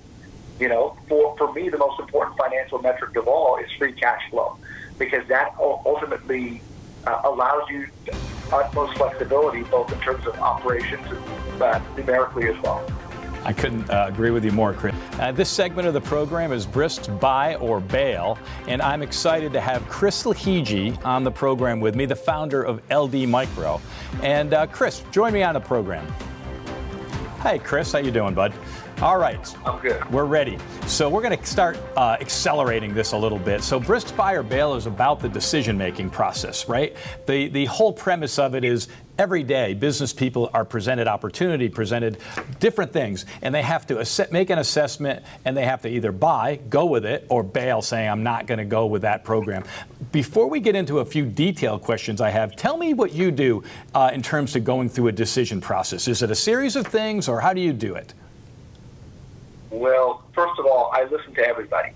You 0.60 0.68
know, 0.68 0.96
for, 1.08 1.36
for 1.36 1.52
me, 1.52 1.68
the 1.68 1.78
most 1.78 1.98
important 2.00 2.38
financial 2.38 2.80
metric 2.80 3.16
of 3.16 3.26
all 3.26 3.56
is 3.56 3.70
free 3.72 3.92
cash 3.92 4.22
flow 4.30 4.56
because 4.98 5.26
that 5.28 5.54
ultimately 5.58 6.62
uh, 7.06 7.20
allows 7.24 7.68
you 7.68 7.88
utmost 8.52 8.96
flexibility 8.96 9.62
both 9.64 9.92
in 9.92 10.00
terms 10.00 10.26
of 10.26 10.38
operations 10.38 11.06
and 11.06 11.62
uh, 11.62 11.80
numerically 11.96 12.48
as 12.48 12.60
well. 12.62 12.84
I 13.44 13.52
couldn't 13.52 13.90
uh, 13.90 14.06
agree 14.08 14.30
with 14.30 14.42
you 14.44 14.52
more, 14.52 14.72
Chris. 14.72 14.94
Uh, 15.18 15.30
this 15.30 15.50
segment 15.50 15.86
of 15.86 15.92
the 15.92 16.00
program 16.00 16.50
is 16.50 16.64
Brisk's 16.64 17.08
Buy 17.08 17.56
or 17.56 17.78
Bail, 17.78 18.38
and 18.66 18.80
I'm 18.80 19.02
excited 19.02 19.52
to 19.52 19.60
have 19.60 19.86
Chris 19.88 20.22
Lahiji 20.22 21.02
on 21.04 21.24
the 21.24 21.30
program 21.30 21.78
with 21.78 21.94
me, 21.94 22.06
the 22.06 22.16
founder 22.16 22.62
of 22.62 22.80
LD 22.90 23.28
Micro. 23.28 23.82
And 24.22 24.54
uh, 24.54 24.66
Chris, 24.68 25.04
join 25.10 25.34
me 25.34 25.42
on 25.42 25.52
the 25.54 25.60
program. 25.60 26.06
Hey, 27.42 27.58
Chris, 27.58 27.92
how 27.92 27.98
you 27.98 28.10
doing, 28.10 28.32
bud? 28.32 28.54
All 29.02 29.18
right. 29.18 29.54
I'm 29.66 29.80
good. 29.80 30.08
We're 30.12 30.24
ready. 30.24 30.56
So 30.86 31.08
we're 31.10 31.20
going 31.20 31.36
to 31.36 31.44
start 31.44 31.76
uh, 31.96 32.16
accelerating 32.20 32.94
this 32.94 33.12
a 33.12 33.16
little 33.18 33.40
bit. 33.40 33.62
So 33.62 33.80
Brisk 33.80 34.16
Buy 34.16 34.34
or 34.34 34.44
Bail 34.44 34.74
is 34.74 34.86
about 34.86 35.18
the 35.20 35.28
decision-making 35.28 36.10
process, 36.10 36.68
right? 36.68 36.96
The 37.26 37.48
the 37.48 37.64
whole 37.66 37.92
premise 37.92 38.38
of 38.38 38.54
it 38.54 38.62
is 38.64 38.88
every 39.18 39.42
day 39.42 39.74
business 39.74 40.12
people 40.12 40.48
are 40.54 40.64
presented 40.64 41.08
opportunity, 41.08 41.68
presented 41.68 42.18
different 42.60 42.92
things, 42.92 43.26
and 43.42 43.52
they 43.52 43.62
have 43.62 43.84
to 43.88 43.98
ass- 43.98 44.30
make 44.30 44.50
an 44.50 44.60
assessment 44.60 45.24
and 45.44 45.56
they 45.56 45.64
have 45.64 45.82
to 45.82 45.88
either 45.88 46.12
buy, 46.12 46.60
go 46.70 46.86
with 46.86 47.04
it, 47.04 47.26
or 47.28 47.42
bail, 47.42 47.82
saying 47.82 48.08
I'm 48.08 48.22
not 48.22 48.46
going 48.46 48.58
to 48.58 48.64
go 48.64 48.86
with 48.86 49.02
that 49.02 49.24
program. 49.24 49.64
Before 50.12 50.48
we 50.48 50.60
get 50.60 50.76
into 50.76 51.00
a 51.00 51.04
few 51.04 51.26
detailed 51.26 51.82
questions 51.82 52.20
I 52.20 52.30
have, 52.30 52.54
tell 52.54 52.76
me 52.76 52.94
what 52.94 53.12
you 53.12 53.32
do 53.32 53.64
uh, 53.94 54.12
in 54.14 54.22
terms 54.22 54.54
of 54.54 54.62
going 54.62 54.88
through 54.88 55.08
a 55.08 55.12
decision 55.12 55.60
process. 55.60 56.06
Is 56.06 56.22
it 56.22 56.30
a 56.30 56.36
series 56.36 56.76
of 56.76 56.86
things, 56.86 57.28
or 57.28 57.40
how 57.40 57.52
do 57.52 57.60
you 57.60 57.72
do 57.72 57.96
it? 57.96 58.14
Well, 59.74 60.22
first 60.34 60.58
of 60.60 60.66
all, 60.66 60.90
I 60.92 61.02
listen 61.04 61.34
to 61.34 61.46
everybody. 61.46 61.90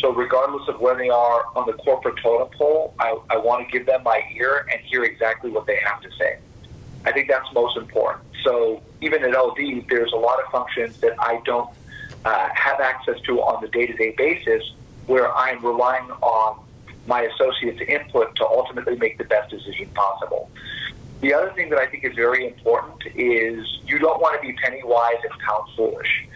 So 0.00 0.12
regardless 0.12 0.66
of 0.68 0.80
where 0.80 0.96
they 0.96 1.10
are 1.10 1.44
on 1.54 1.66
the 1.66 1.74
corporate 1.74 2.16
totem 2.22 2.48
pole, 2.56 2.94
I, 2.98 3.16
I 3.28 3.36
want 3.36 3.68
to 3.68 3.70
give 3.70 3.86
them 3.86 4.02
my 4.02 4.22
ear 4.34 4.66
and 4.72 4.80
hear 4.80 5.04
exactly 5.04 5.50
what 5.50 5.66
they 5.66 5.78
have 5.84 6.00
to 6.00 6.10
say. 6.18 6.38
I 7.04 7.12
think 7.12 7.28
that's 7.28 7.52
most 7.52 7.76
important. 7.76 8.24
So 8.44 8.82
even 9.02 9.22
at 9.24 9.38
LD, 9.38 9.88
there's 9.90 10.12
a 10.12 10.16
lot 10.16 10.42
of 10.42 10.50
functions 10.50 10.96
that 10.98 11.14
I 11.18 11.42
don't 11.44 11.68
uh, 12.24 12.48
have 12.54 12.80
access 12.80 13.20
to 13.26 13.42
on 13.42 13.60
the 13.60 13.68
day-to-day 13.68 14.14
basis 14.16 14.72
where 15.06 15.30
I'm 15.36 15.64
relying 15.64 16.10
on 16.10 16.64
my 17.06 17.22
associates' 17.22 17.82
input 17.86 18.34
to 18.36 18.46
ultimately 18.46 18.96
make 18.96 19.18
the 19.18 19.24
best 19.24 19.50
decision 19.50 19.88
possible. 19.94 20.50
The 21.20 21.34
other 21.34 21.52
thing 21.52 21.70
that 21.70 21.78
I 21.78 21.86
think 21.86 22.04
is 22.04 22.14
very 22.14 22.46
important 22.46 23.02
is 23.14 23.64
you 23.86 23.98
don't 23.98 24.20
want 24.20 24.40
to 24.40 24.46
be 24.46 24.54
penny 24.54 24.80
wise 24.82 25.18
and 25.22 25.40
pound 25.40 25.68
foolish. 25.76 26.26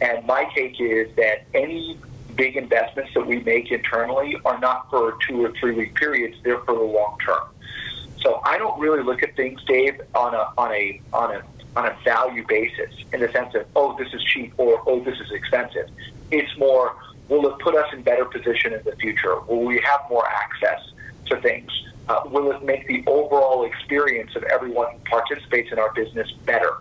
And 0.00 0.26
my 0.26 0.44
take 0.54 0.80
is 0.80 1.14
that 1.16 1.44
any 1.54 1.98
big 2.36 2.56
investments 2.56 3.12
that 3.14 3.26
we 3.26 3.40
make 3.40 3.70
internally 3.72 4.36
are 4.44 4.58
not 4.60 4.88
for 4.90 5.16
two 5.26 5.44
or 5.44 5.52
three 5.58 5.74
week 5.74 5.94
periods, 5.96 6.36
they're 6.44 6.60
for 6.60 6.74
the 6.74 6.82
long 6.82 7.18
term. 7.24 7.42
So 8.20 8.40
I 8.44 8.58
don't 8.58 8.78
really 8.80 9.02
look 9.02 9.22
at 9.22 9.36
things, 9.36 9.62
Dave, 9.64 10.00
on 10.14 10.34
a 10.34 10.48
on 10.56 10.72
a 10.72 11.00
on 11.12 11.36
a 11.36 11.42
on 11.76 11.86
a 11.86 11.96
value 12.04 12.44
basis 12.46 12.92
in 13.12 13.20
the 13.20 13.30
sense 13.32 13.54
of 13.54 13.66
oh 13.76 13.96
this 13.98 14.12
is 14.12 14.22
cheap 14.22 14.52
or 14.56 14.82
oh 14.86 15.02
this 15.04 15.18
is 15.18 15.30
expensive. 15.32 15.88
It's 16.30 16.56
more 16.58 16.94
will 17.28 17.46
it 17.48 17.58
put 17.58 17.74
us 17.74 17.86
in 17.92 18.02
better 18.02 18.24
position 18.24 18.72
in 18.72 18.82
the 18.84 18.96
future? 18.96 19.40
Will 19.48 19.64
we 19.64 19.80
have 19.80 20.00
more 20.08 20.26
access 20.28 20.80
to 21.26 21.40
things? 21.40 21.70
Uh, 22.08 22.20
will 22.26 22.50
it 22.52 22.64
make 22.64 22.86
the 22.88 23.04
overall 23.06 23.64
experience 23.64 24.34
of 24.34 24.42
everyone 24.44 24.90
who 24.92 24.98
participates 25.10 25.70
in 25.70 25.78
our 25.78 25.92
business 25.92 26.30
better? 26.46 26.72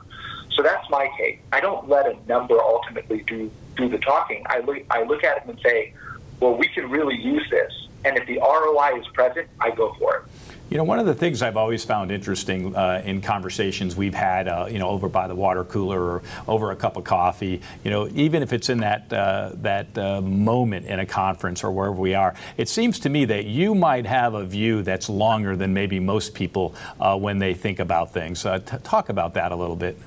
So 0.57 0.63
that's 0.63 0.89
my 0.89 1.07
take. 1.19 1.39
I 1.53 1.61
don't 1.61 1.87
let 1.87 2.07
a 2.07 2.17
number 2.27 2.59
ultimately 2.59 3.21
do 3.27 3.51
do 3.75 3.87
the 3.87 3.99
talking. 3.99 4.43
I 4.47 4.59
look 4.59 4.79
I 4.89 5.03
look 5.03 5.23
at 5.23 5.37
it 5.37 5.43
and 5.45 5.59
say, 5.61 5.93
well, 6.39 6.57
we 6.57 6.67
can 6.67 6.89
really 6.89 7.15
use 7.15 7.47
this, 7.51 7.71
and 8.03 8.17
if 8.17 8.25
the 8.25 8.39
ROI 8.39 8.99
is 8.99 9.07
present, 9.09 9.47
I 9.61 9.69
go 9.69 9.93
for 9.99 10.15
it. 10.17 10.23
You 10.69 10.77
know, 10.77 10.83
one 10.83 10.99
of 10.99 11.05
the 11.05 11.15
things 11.15 11.41
I've 11.41 11.55
always 11.55 11.85
found 11.85 12.11
interesting 12.11 12.75
uh, 12.75 13.01
in 13.05 13.21
conversations 13.21 13.95
we've 13.95 14.15
had, 14.15 14.49
uh, 14.49 14.67
you 14.69 14.79
know, 14.79 14.89
over 14.89 15.07
by 15.07 15.27
the 15.27 15.35
water 15.35 15.63
cooler 15.63 16.01
or 16.01 16.23
over 16.45 16.71
a 16.71 16.75
cup 16.75 16.97
of 16.97 17.05
coffee, 17.05 17.61
you 17.85 17.91
know, 17.91 18.09
even 18.09 18.43
if 18.43 18.51
it's 18.51 18.67
in 18.67 18.79
that 18.79 19.13
uh, 19.13 19.51
that 19.61 19.95
uh, 19.95 20.21
moment 20.21 20.87
in 20.87 20.99
a 20.99 21.05
conference 21.05 21.63
or 21.63 21.71
wherever 21.71 21.95
we 21.95 22.15
are, 22.15 22.33
it 22.57 22.67
seems 22.67 22.99
to 23.01 23.09
me 23.09 23.25
that 23.25 23.45
you 23.45 23.75
might 23.75 24.07
have 24.07 24.33
a 24.33 24.43
view 24.43 24.81
that's 24.81 25.07
longer 25.07 25.55
than 25.55 25.71
maybe 25.73 25.99
most 25.99 26.33
people 26.33 26.73
uh, 26.99 27.15
when 27.15 27.37
they 27.37 27.53
think 27.53 27.77
about 27.77 28.11
things. 28.11 28.43
Uh, 28.43 28.57
t- 28.57 28.77
talk 28.83 29.09
about 29.09 29.35
that 29.35 29.51
a 29.51 29.55
little 29.55 29.75
bit. 29.75 29.97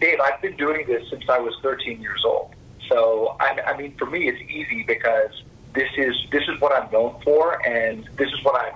Dave, 0.00 0.18
I've 0.20 0.40
been 0.40 0.56
doing 0.56 0.86
this 0.86 1.08
since 1.10 1.24
I 1.28 1.38
was 1.38 1.54
13 1.62 2.00
years 2.00 2.24
old. 2.24 2.54
So, 2.88 3.36
I, 3.40 3.58
I 3.66 3.76
mean, 3.76 3.94
for 3.96 4.06
me, 4.06 4.28
it's 4.28 4.40
easy 4.50 4.82
because 4.82 5.42
this 5.74 5.88
is 5.96 6.14
this 6.30 6.42
is 6.48 6.60
what 6.60 6.72
I'm 6.78 6.90
known 6.92 7.20
for, 7.22 7.64
and 7.66 8.08
this 8.16 8.28
is 8.28 8.44
what 8.44 8.56
I 8.56 8.72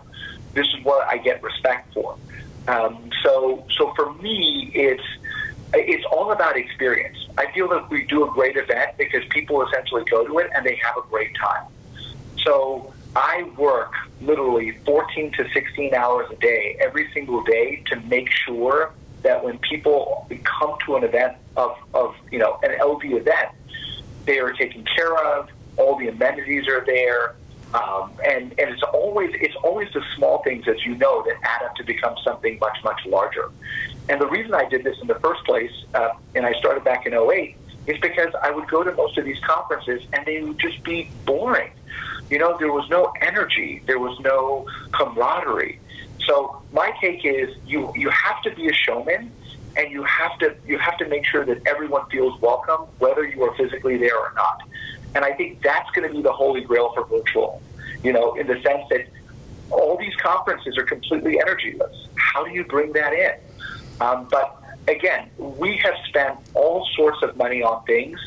this 0.54 0.66
is 0.68 0.84
what 0.84 1.06
I 1.08 1.18
get 1.18 1.42
respect 1.42 1.92
for. 1.92 2.16
Um, 2.68 3.10
so, 3.22 3.66
so 3.76 3.92
for 3.94 4.12
me, 4.14 4.70
it's 4.74 5.04
it's 5.74 6.04
all 6.10 6.32
about 6.32 6.56
experience. 6.56 7.18
I 7.36 7.50
feel 7.52 7.68
that 7.68 7.90
we 7.90 8.04
do 8.06 8.28
a 8.28 8.32
great 8.32 8.56
event 8.56 8.92
because 8.96 9.22
people 9.30 9.66
essentially 9.66 10.04
go 10.10 10.26
to 10.26 10.38
it 10.38 10.50
and 10.54 10.64
they 10.64 10.76
have 10.76 10.96
a 10.96 11.06
great 11.08 11.34
time. 11.36 11.64
So 12.44 12.92
I 13.14 13.50
work 13.58 13.92
literally 14.20 14.78
14 14.86 15.32
to 15.32 15.48
16 15.52 15.94
hours 15.94 16.30
a 16.30 16.36
day 16.36 16.76
every 16.80 17.12
single 17.12 17.42
day 17.42 17.82
to 17.86 18.00
make 18.02 18.30
sure 18.30 18.92
that 19.22 19.44
when 19.44 19.58
people 19.58 20.26
come 20.44 20.76
to 20.86 20.96
an 20.96 21.04
event 21.04 21.36
of, 21.56 21.76
of 21.94 22.14
you 22.30 22.38
know 22.38 22.58
an 22.62 22.76
LD 22.80 23.04
event, 23.04 23.50
they 24.24 24.38
are 24.38 24.52
taken 24.52 24.84
care 24.84 25.16
of. 25.16 25.48
All 25.76 25.98
the 25.98 26.08
amenities 26.08 26.68
are 26.68 26.84
there, 26.86 27.36
um, 27.74 28.12
and 28.24 28.52
and 28.58 28.70
it's 28.70 28.82
always 28.82 29.30
it's 29.34 29.56
always 29.62 29.88
the 29.92 30.02
small 30.16 30.42
things 30.42 30.66
as 30.68 30.84
you 30.84 30.94
know 30.96 31.22
that 31.24 31.36
add 31.42 31.62
up 31.64 31.74
to 31.76 31.84
become 31.84 32.14
something 32.24 32.58
much 32.60 32.78
much 32.84 33.00
larger. 33.06 33.50
And 34.08 34.20
the 34.20 34.26
reason 34.26 34.54
I 34.54 34.68
did 34.68 34.84
this 34.84 34.96
in 35.00 35.08
the 35.08 35.16
first 35.16 35.44
place, 35.44 35.72
uh, 35.94 36.10
and 36.34 36.46
I 36.46 36.52
started 36.60 36.84
back 36.84 37.06
in 37.06 37.14
08, 37.14 37.56
is 37.86 37.98
because 38.00 38.32
I 38.40 38.50
would 38.50 38.68
go 38.68 38.84
to 38.84 38.92
most 38.92 39.18
of 39.18 39.24
these 39.24 39.40
conferences 39.40 40.02
and 40.12 40.24
they 40.24 40.42
would 40.42 40.58
just 40.58 40.82
be 40.84 41.10
boring. 41.24 41.70
You 42.30 42.38
know, 42.38 42.56
there 42.58 42.72
was 42.72 42.88
no 42.90 43.12
energy, 43.20 43.82
there 43.86 43.98
was 43.98 44.18
no 44.20 44.66
camaraderie. 44.92 45.80
So 46.24 46.62
my 46.72 46.92
take 47.00 47.24
is 47.24 47.50
you 47.64 47.92
you 47.94 48.10
have 48.10 48.42
to 48.42 48.54
be 48.54 48.68
a 48.68 48.72
showman 48.72 49.32
and 49.76 49.90
you 49.90 50.02
have 50.04 50.38
to 50.38 50.54
you 50.66 50.78
have 50.78 50.96
to 50.98 51.08
make 51.08 51.24
sure 51.26 51.44
that 51.44 51.66
everyone 51.66 52.06
feels 52.10 52.40
welcome 52.40 52.86
whether 52.98 53.24
you 53.24 53.42
are 53.42 53.54
physically 53.56 53.96
there 53.96 54.16
or 54.16 54.32
not. 54.34 54.62
And 55.14 55.24
I 55.24 55.32
think 55.32 55.62
that's 55.62 55.90
going 55.90 56.08
to 56.08 56.14
be 56.14 56.22
the 56.22 56.32
holy 56.32 56.62
grail 56.62 56.92
for 56.94 57.06
virtual. 57.06 57.62
You 58.02 58.12
know, 58.12 58.34
in 58.34 58.46
the 58.46 58.60
sense 58.62 58.84
that 58.90 59.06
all 59.70 59.96
these 59.96 60.14
conferences 60.16 60.76
are 60.78 60.84
completely 60.84 61.38
energyless. 61.38 62.06
How 62.14 62.44
do 62.44 62.52
you 62.52 62.64
bring 62.64 62.92
that 62.92 63.12
in? 63.12 63.32
Um, 64.00 64.28
but 64.30 64.62
again, 64.88 65.30
we 65.38 65.80
have 65.82 65.94
spent 66.08 66.38
all 66.54 66.86
sorts 66.94 67.22
of 67.22 67.36
money 67.36 67.62
on 67.62 67.82
things 67.84 68.18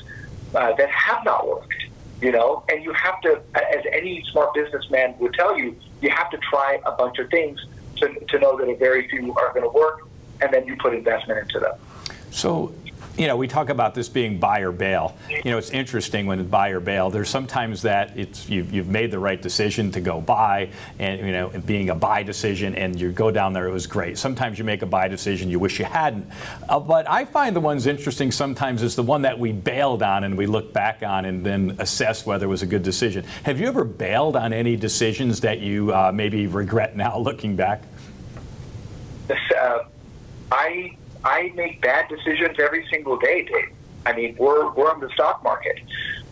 uh, 0.55 0.73
that 0.73 0.89
have 0.89 1.23
not 1.23 1.47
worked. 1.47 1.73
You 2.21 2.33
know, 2.33 2.65
and 2.69 2.83
you 2.83 2.91
have 2.91 3.21
to, 3.21 3.41
as 3.55 3.85
any 3.93 4.21
smart 4.31 4.53
businessman 4.53 5.15
would 5.19 5.33
tell 5.35 5.57
you, 5.57 5.79
you 6.01 6.09
have 6.09 6.29
to 6.31 6.37
try 6.37 6.79
a 6.85 6.91
bunch 6.91 7.17
of 7.17 7.29
things 7.29 7.57
to, 7.99 8.25
to 8.25 8.39
know 8.39 8.57
that 8.57 8.67
a 8.69 8.75
very 8.75 9.07
few 9.07 9.33
are 9.35 9.53
going 9.53 9.63
to 9.63 9.69
work, 9.69 10.07
and 10.41 10.53
then 10.53 10.65
you 10.65 10.75
put 10.77 10.93
investment 10.93 11.39
into 11.39 11.59
them. 11.59 11.73
So, 12.31 12.73
you 13.19 13.27
know, 13.27 13.35
we 13.35 13.49
talk 13.49 13.67
about 13.67 13.93
this 13.93 14.07
being 14.07 14.39
buy 14.39 14.61
or 14.61 14.71
bail. 14.71 15.17
You 15.29 15.51
know, 15.51 15.57
it's 15.57 15.71
interesting 15.71 16.25
when 16.25 16.39
it's 16.39 16.49
buy 16.49 16.69
or 16.69 16.79
bail. 16.79 17.09
There's 17.09 17.29
sometimes 17.29 17.81
that 17.81 18.17
it's 18.17 18.47
you've, 18.47 18.71
you've 18.71 18.87
made 18.87 19.11
the 19.11 19.19
right 19.19 19.41
decision 19.41 19.91
to 19.91 19.99
go 19.99 20.21
buy, 20.21 20.69
and 20.99 21.19
you 21.19 21.33
know, 21.33 21.49
being 21.65 21.89
a 21.89 21.95
buy 21.95 22.23
decision, 22.23 22.75
and 22.75 22.99
you 22.99 23.11
go 23.11 23.29
down 23.29 23.51
there, 23.51 23.67
it 23.67 23.73
was 23.73 23.87
great. 23.87 24.17
Sometimes 24.17 24.57
you 24.57 24.63
make 24.63 24.83
a 24.83 24.85
buy 24.85 25.09
decision 25.09 25.49
you 25.49 25.59
wish 25.59 25.79
you 25.79 25.85
hadn't. 25.85 26.27
Uh, 26.69 26.79
but 26.79 27.09
I 27.09 27.25
find 27.25 27.53
the 27.53 27.59
ones 27.59 27.87
interesting 27.87 28.31
sometimes 28.31 28.83
is 28.83 28.95
the 28.95 29.03
one 29.03 29.23
that 29.23 29.37
we 29.37 29.51
bailed 29.51 30.01
on 30.01 30.23
and 30.23 30.37
we 30.37 30.45
look 30.45 30.71
back 30.71 31.03
on 31.03 31.25
and 31.25 31.45
then 31.45 31.75
assess 31.79 32.25
whether 32.25 32.45
it 32.45 32.49
was 32.49 32.61
a 32.61 32.67
good 32.67 32.83
decision. 32.83 33.25
Have 33.43 33.59
you 33.59 33.67
ever 33.67 33.83
bailed 33.83 34.37
on 34.37 34.53
any 34.53 34.77
decisions 34.77 35.41
that 35.41 35.59
you 35.59 35.93
uh, 35.93 36.11
maybe 36.13 36.47
regret 36.47 36.95
now 36.95 37.17
looking 37.29 37.57
back? 37.57 37.83
Uh, 39.29 39.83
I 40.51 40.95
I 41.23 41.51
make 41.55 41.81
bad 41.81 42.07
decisions 42.07 42.57
every 42.59 42.87
single 42.91 43.17
day, 43.17 43.43
Dave. 43.43 43.73
I 44.05 44.13
mean, 44.13 44.35
we're 44.39 44.71
we're 44.71 44.93
in 44.93 44.99
the 45.01 45.09
stock 45.09 45.43
market. 45.43 45.79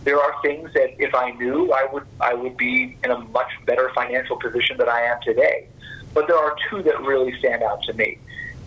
There 0.03 0.19
are 0.19 0.33
things 0.41 0.71
that 0.73 1.01
if 1.01 1.13
I 1.13 1.31
knew, 1.31 1.71
I 1.73 1.87
would 1.91 2.05
I 2.21 2.33
would 2.33 2.55
be 2.57 2.97
in 3.03 3.11
a 3.11 3.19
much 3.19 3.51
better 3.65 3.91
financial 3.93 4.37
position 4.37 4.77
than 4.77 4.89
I 4.89 5.01
am 5.01 5.19
today. 5.21 5.67
but 6.13 6.27
there 6.27 6.37
are 6.37 6.55
two 6.69 6.81
that 6.81 6.99
really 7.01 7.37
stand 7.37 7.61
out 7.61 7.83
to 7.83 7.93
me. 7.93 8.17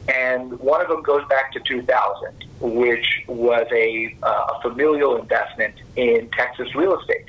And 0.09 0.59
one 0.61 0.81
of 0.81 0.89
them 0.89 1.03
goes 1.03 1.27
back 1.29 1.53
to 1.53 1.61
2000, 1.61 2.45
which 2.61 3.25
was 3.27 3.67
a, 3.73 4.15
uh, 4.23 4.55
a 4.55 4.63
familial 4.63 5.17
investment 5.17 5.75
in 5.97 6.29
Texas 6.31 6.75
real 6.75 6.99
estate. 6.99 7.27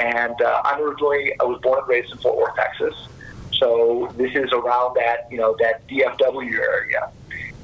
And 0.00 0.40
uh, 0.40 0.62
I'm 0.64 0.80
originally, 0.80 1.32
I 1.40 1.44
was 1.44 1.60
born 1.60 1.78
and 1.80 1.88
raised 1.88 2.10
in 2.12 2.18
Fort 2.18 2.36
Worth, 2.36 2.56
Texas. 2.56 2.94
So 3.52 4.12
this 4.16 4.34
is 4.34 4.52
around 4.52 4.94
that, 4.94 5.28
you 5.30 5.38
know, 5.38 5.54
that 5.60 5.86
DFW 5.86 6.58
area. 6.58 7.10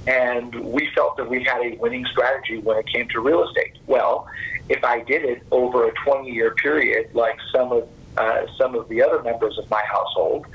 And 0.08 0.54
we 0.64 0.88
felt 0.94 1.18
that 1.18 1.28
we 1.28 1.44
had 1.44 1.60
a 1.60 1.76
winning 1.76 2.06
strategy 2.10 2.56
when 2.60 2.78
it 2.78 2.86
came 2.86 3.08
to 3.08 3.20
real 3.20 3.46
estate. 3.46 3.76
Well, 3.86 4.26
if 4.70 4.82
I 4.82 5.02
did 5.02 5.22
it 5.22 5.42
over 5.50 5.86
a 5.86 5.92
20 6.02 6.30
year 6.30 6.54
period, 6.54 7.10
like 7.12 7.36
some 7.54 7.72
of 7.72 7.86
uh, 8.16 8.46
some 8.56 8.74
of 8.74 8.88
the 8.88 9.02
other 9.02 9.22
members 9.22 9.58
of 9.58 9.68
my 9.70 9.82
household, 9.92 10.46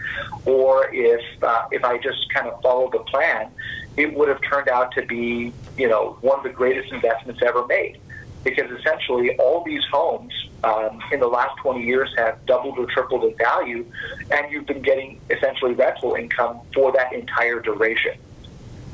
or 0.45 0.89
if 0.91 1.21
uh, 1.43 1.65
if 1.71 1.85
I 1.85 1.99
just 1.99 2.33
kind 2.33 2.47
of 2.47 2.59
followed 2.63 2.93
the 2.93 2.99
plan, 2.99 3.51
it 3.95 4.15
would 4.15 4.27
have 4.27 4.41
turned 4.41 4.69
out 4.69 4.91
to 4.93 5.05
be 5.05 5.53
you 5.77 5.87
know 5.87 6.17
one 6.21 6.39
of 6.39 6.43
the 6.43 6.49
greatest 6.49 6.91
investments 6.91 7.41
ever 7.45 7.63
made, 7.67 7.99
because 8.43 8.71
essentially 8.71 9.37
all 9.37 9.63
these 9.63 9.83
homes 9.91 10.33
um, 10.63 10.99
in 11.11 11.19
the 11.19 11.27
last 11.27 11.55
20 11.57 11.83
years 11.85 12.09
have 12.17 12.43
doubled 12.47 12.79
or 12.79 12.87
tripled 12.87 13.23
in 13.23 13.37
value, 13.37 13.85
and 14.31 14.51
you've 14.51 14.65
been 14.65 14.81
getting 14.81 15.21
essentially 15.29 15.73
rental 15.73 16.15
income 16.15 16.59
for 16.73 16.91
that 16.93 17.13
entire 17.13 17.59
duration. 17.59 18.13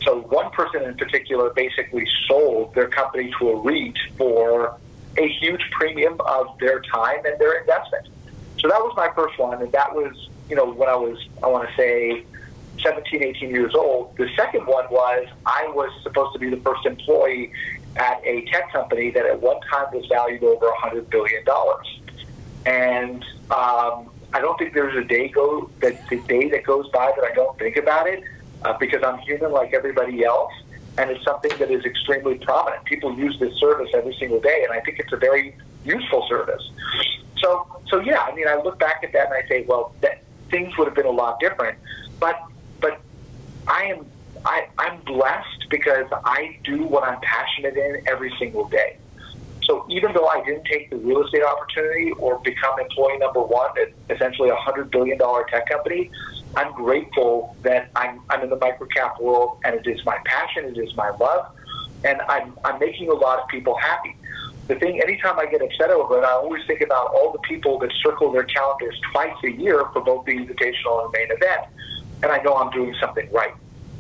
So 0.10 0.22
one 0.22 0.50
person 0.50 0.82
in 0.82 0.96
particular 0.96 1.52
basically 1.52 2.08
sold 2.28 2.74
their 2.74 2.88
company 2.88 3.32
to 3.38 3.50
a 3.50 3.62
REIT 3.62 3.96
for 4.18 4.76
a 5.20 5.28
huge 5.40 5.62
premium 5.70 6.20
of 6.22 6.48
their 6.60 6.82
time 6.82 7.24
and 7.26 7.40
their 7.40 7.60
investment. 7.60 8.08
So 8.58 8.68
that 8.70 8.80
was 8.80 8.94
my 8.98 9.10
first 9.16 9.38
one, 9.38 9.62
and 9.62 9.72
that 9.72 9.94
was, 9.94 10.30
you 10.50 10.56
know, 10.56 10.72
when 10.72 10.90
I 10.90 10.96
was, 10.96 11.20
I 11.44 11.48
want 11.48 11.70
to 11.70 11.76
say, 11.76 12.24
17, 12.82 13.24
18 13.24 13.52
years 13.52 13.76
old. 13.76 14.18
The 14.18 14.28
second 14.36 14.66
one 14.66 14.86
was 14.90 15.28
I 15.46 15.68
was 15.76 15.92
supposed 16.02 16.34
to 16.34 16.40
be 16.40 16.50
the 16.50 16.58
first 16.62 16.88
employee 16.88 17.52
at 17.98 18.20
a 18.26 18.46
tech 18.46 18.72
company 18.72 19.12
that 19.12 19.28
at 19.28 19.40
one 19.40 19.60
time 19.72 19.94
was 19.94 20.08
valued 20.08 20.44
over 20.44 20.72
$100 20.82 21.08
billion. 21.12 21.44
And 22.66 23.24
um, 23.52 24.10
I 24.34 24.40
don't 24.40 24.58
think 24.58 24.74
there's 24.74 24.96
a 24.96 25.08
day 25.08 25.28
go 25.28 25.70
that 25.82 26.00
the 26.10 26.22
day 26.22 26.50
that 26.50 26.64
goes 26.64 26.90
by 26.90 27.12
that 27.16 27.24
I 27.24 27.36
don't 27.36 27.58
think 27.60 27.78
about 27.78 28.08
it 28.08 28.24
uh, 28.64 28.78
because 28.78 29.04
I'm 29.04 29.20
human 29.20 29.52
like 29.52 29.74
everybody 29.74 30.24
else. 30.24 30.54
And 30.98 31.10
it's 31.12 31.24
something 31.24 31.52
that 31.60 31.72
is 31.72 31.86
extremely 31.86 32.40
prominent. 32.40 32.84
People 32.84 33.18
use 33.18 33.40
this 33.40 33.56
service 33.58 33.90
every 33.94 34.16
single 34.20 34.42
day, 34.42 34.66
and 34.68 34.74
I 34.74 34.82
think 34.82 35.00
it's 35.00 35.14
a 35.14 35.18
very 35.18 35.56
useful 35.86 36.26
service. 36.28 36.70
So, 37.38 37.66
so 37.88 38.00
yeah, 38.02 38.20
I 38.20 38.36
mean, 38.36 38.48
I 38.48 38.56
look 38.56 38.80
back 38.80 39.02
at 39.04 39.14
that 39.14 39.28
and 39.28 39.34
I 39.34 39.48
say, 39.48 39.64
well, 39.66 39.94
that 40.02 40.24
things 40.50 40.78
would 40.78 40.88
have 40.88 40.96
been 40.96 41.06
a 41.06 41.12
lot 41.12 41.40
different. 41.40 41.78
But, 42.20 42.38
but 42.82 43.00
I 43.68 43.86
am, 43.86 44.06
I, 44.44 44.68
I'm 44.78 45.00
blessed 45.02 45.68
because 45.70 46.08
I 46.12 46.58
do 46.64 46.84
what 46.84 47.04
I'm 47.04 47.22
passionate 47.22 47.78
in 47.78 48.04
every 48.08 48.34
single 48.38 48.68
day. 48.68 48.98
So 49.64 49.86
even 49.88 50.14
though 50.14 50.26
I 50.26 50.44
didn't 50.44 50.66
take 50.66 50.90
the 50.90 50.98
real 50.98 51.24
estate 51.24 51.44
opportunity 51.44 52.12
or 52.18 52.40
become 52.40 52.80
employee 52.80 53.20
number 53.20 53.42
one 53.42 53.70
at 53.80 53.94
essentially 54.14 54.50
a 54.50 54.56
hundred 54.56 54.90
billion 54.90 55.18
dollar 55.20 55.46
tech 55.50 55.70
company, 55.70 56.10
I'm 56.56 56.74
grateful 56.74 57.56
that 57.64 57.92
I'm, 57.96 58.22
I'm 58.30 58.42
in 58.42 58.50
the 58.50 58.58
microcap 58.58 59.22
world 59.22 59.60
and 59.64 59.76
it 59.76 59.88
is 59.88 60.04
my 60.06 60.18
passion, 60.26 60.66
it 60.66 60.78
is 60.78 60.96
my 60.96 61.10
love, 61.10 61.48
and 62.04 62.22
I'm, 62.22 62.58
I'm 62.66 62.80
making 62.80 63.10
a 63.10 63.14
lot 63.14 63.40
of 63.40 63.48
people 63.48 63.78
happy 63.78 64.16
the 64.70 64.76
thing, 64.76 65.02
anytime 65.02 65.40
I 65.40 65.48
get 65.48 65.64
upset 65.64 65.90
over 65.90 66.20
it, 66.20 66.24
I 66.24 66.32
always 66.34 66.64
think 66.68 66.82
about 66.82 67.08
all 67.08 67.32
the 67.32 67.40
people 67.40 67.80
that 67.80 67.92
circle 68.04 68.32
their 68.32 68.44
calendars 68.44 68.96
twice 69.12 69.34
a 69.44 69.50
year 69.50 69.84
for 69.92 70.02
both 70.02 70.26
the 70.26 70.34
invitational 70.34 71.04
and 71.04 71.12
main 71.12 71.32
event, 71.32 71.66
and 72.22 72.32
I 72.32 72.38
know 72.44 72.56
I'm 72.56 72.70
doing 72.70 72.94
something 73.02 73.28
right 73.32 73.52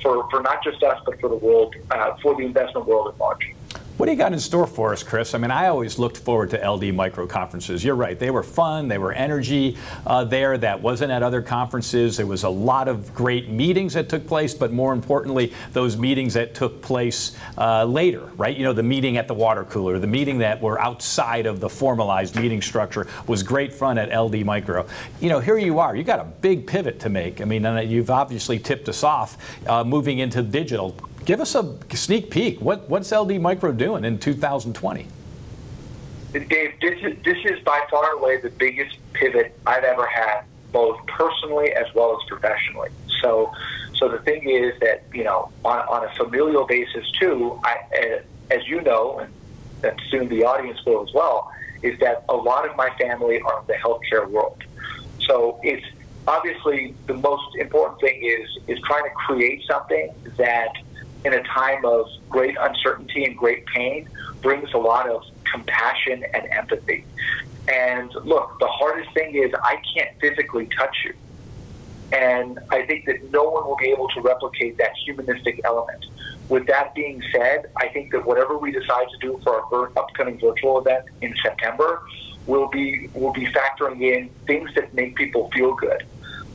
for, 0.03 0.29
for 0.29 0.41
not 0.43 0.63
just 0.63 0.83
us, 0.83 1.01
but 1.05 1.19
for 1.19 1.27
the 1.27 1.35
world, 1.35 1.73
uh, 1.89 2.15
for 2.21 2.35
the 2.35 2.43
investment 2.43 2.85
world 2.85 3.11
at 3.11 3.19
large. 3.19 3.51
What 3.99 4.05
do 4.05 4.13
you 4.13 4.17
got 4.17 4.31
in 4.31 4.39
store 4.39 4.65
for 4.65 4.93
us, 4.93 5.03
Chris? 5.03 5.33
I 5.33 5.39
mean, 5.39 5.51
I 5.51 5.67
always 5.67 5.99
looked 5.99 6.15
forward 6.15 6.51
to 6.51 6.65
LD 6.65 6.95
micro 6.95 7.27
conferences. 7.27 7.83
You're 7.83 7.95
right; 7.95 8.17
they 8.17 8.31
were 8.31 8.43
fun. 8.43 8.87
They 8.87 8.97
were 8.97 9.11
energy 9.11 9.75
uh, 10.07 10.23
there 10.23 10.57
that 10.57 10.81
wasn't 10.81 11.11
at 11.11 11.21
other 11.21 11.41
conferences. 11.41 12.15
There 12.15 12.25
was 12.25 12.43
a 12.43 12.49
lot 12.49 12.87
of 12.87 13.13
great 13.13 13.49
meetings 13.49 13.95
that 13.95 14.07
took 14.07 14.25
place, 14.25 14.53
but 14.53 14.71
more 14.71 14.93
importantly, 14.93 15.51
those 15.73 15.97
meetings 15.97 16.33
that 16.35 16.55
took 16.55 16.81
place 16.81 17.35
uh, 17.57 17.83
later, 17.83 18.21
right? 18.37 18.55
You 18.55 18.63
know, 18.63 18.71
the 18.71 18.83
meeting 18.83 19.17
at 19.17 19.27
the 19.27 19.33
water 19.33 19.65
cooler, 19.65 19.99
the 19.99 20.07
meeting 20.07 20.37
that 20.37 20.61
were 20.61 20.79
outside 20.79 21.45
of 21.45 21.59
the 21.59 21.67
formalized 21.67 22.37
meeting 22.37 22.61
structure 22.61 23.05
was 23.27 23.43
great 23.43 23.73
fun 23.73 23.97
at 23.97 24.17
LD 24.17 24.45
Micro. 24.45 24.87
You 25.19 25.27
know, 25.27 25.41
here 25.41 25.57
you 25.57 25.79
are. 25.79 25.93
You 25.93 26.05
got 26.05 26.21
a 26.21 26.25
big 26.39 26.65
pivot 26.65 27.01
to 27.01 27.09
make. 27.09 27.41
I 27.41 27.43
mean, 27.43 27.65
you've 27.89 28.11
obviously 28.11 28.59
tipped 28.59 28.87
us 28.87 29.03
off 29.03 29.37
uh, 29.67 29.83
moving 29.83 30.19
into 30.19 30.41
digital 30.41 30.95
give 31.25 31.41
us 31.41 31.55
a 31.55 31.77
sneak 31.93 32.31
peek. 32.31 32.59
What, 32.61 32.89
what's 32.89 33.11
LD 33.11 33.39
Micro 33.39 33.71
doing 33.71 34.05
in 34.05 34.19
2020? 34.19 35.07
Dave, 36.31 36.73
this 36.81 36.99
is, 37.01 37.17
this 37.23 37.37
is 37.45 37.59
by 37.63 37.83
far 37.89 38.13
and 38.13 38.21
away 38.21 38.37
the 38.37 38.51
biggest 38.51 38.97
pivot 39.13 39.57
I've 39.65 39.83
ever 39.83 40.05
had, 40.05 40.41
both 40.71 41.03
personally 41.07 41.71
as 41.73 41.87
well 41.95 42.19
as 42.19 42.27
professionally. 42.27 42.89
So, 43.21 43.51
so 43.95 44.09
the 44.09 44.19
thing 44.19 44.47
is 44.49 44.79
that 44.79 45.03
you 45.13 45.23
know, 45.23 45.51
on, 45.65 45.79
on 45.87 46.05
a 46.05 46.13
familial 46.15 46.65
basis 46.65 47.09
too, 47.19 47.59
I, 47.63 47.77
eh, 47.93 48.19
as 48.51 48.67
you 48.67 48.81
know, 48.81 49.19
and 49.19 49.33
that 49.81 49.97
soon 50.09 50.29
the 50.29 50.43
audience 50.43 50.79
will 50.85 51.03
as 51.07 51.13
well, 51.13 51.51
is 51.81 51.97
that 51.99 52.25
a 52.29 52.35
lot 52.35 52.69
of 52.69 52.75
my 52.75 52.89
family 52.91 53.41
are 53.41 53.59
in 53.61 53.67
the 53.67 53.73
healthcare 53.73 54.29
world. 54.29 54.63
So 55.25 55.59
it's 55.63 55.85
obviously 56.27 56.93
the 57.07 57.13
most 57.15 57.55
important 57.55 57.99
thing 58.01 58.21
is 58.23 58.47
is 58.67 58.79
trying 58.85 59.03
to 59.03 59.09
create 59.11 59.63
something 59.65 60.13
that 60.37 60.73
in 61.25 61.33
a 61.33 61.43
time 61.43 61.85
of 61.85 62.05
great 62.29 62.55
uncertainty 62.61 63.25
and 63.25 63.37
great 63.37 63.65
pain 63.67 64.07
brings 64.41 64.69
a 64.73 64.77
lot 64.77 65.09
of 65.09 65.21
compassion 65.51 66.23
and 66.33 66.47
empathy. 66.51 67.05
And 67.67 68.11
look, 68.23 68.57
the 68.59 68.67
hardest 68.67 69.13
thing 69.13 69.35
is 69.35 69.51
I 69.63 69.77
can't 69.95 70.09
physically 70.19 70.67
touch 70.77 70.95
you. 71.05 71.13
And 72.11 72.59
I 72.71 72.85
think 72.85 73.05
that 73.05 73.31
no 73.31 73.43
one 73.43 73.67
will 73.67 73.77
be 73.77 73.89
able 73.89 74.07
to 74.09 74.21
replicate 74.21 74.77
that 74.79 74.91
humanistic 75.05 75.61
element. 75.63 76.05
With 76.47 76.65
that 76.65 76.95
being 76.95 77.21
said, 77.31 77.65
I 77.77 77.89
think 77.89 78.11
that 78.11 78.25
whatever 78.25 78.57
we 78.57 78.71
decide 78.71 79.05
to 79.11 79.17
do 79.21 79.39
for 79.43 79.61
our 79.71 79.91
upcoming 79.95 80.39
virtual 80.39 80.79
event 80.79 81.03
in 81.21 81.35
September 81.43 82.01
will 82.47 82.67
be 82.69 83.09
will 83.13 83.33
be 83.33 83.47
factoring 83.47 84.01
in 84.01 84.29
things 84.47 84.71
that 84.75 84.91
make 84.93 85.15
people 85.15 85.49
feel 85.53 85.75
good. 85.75 86.01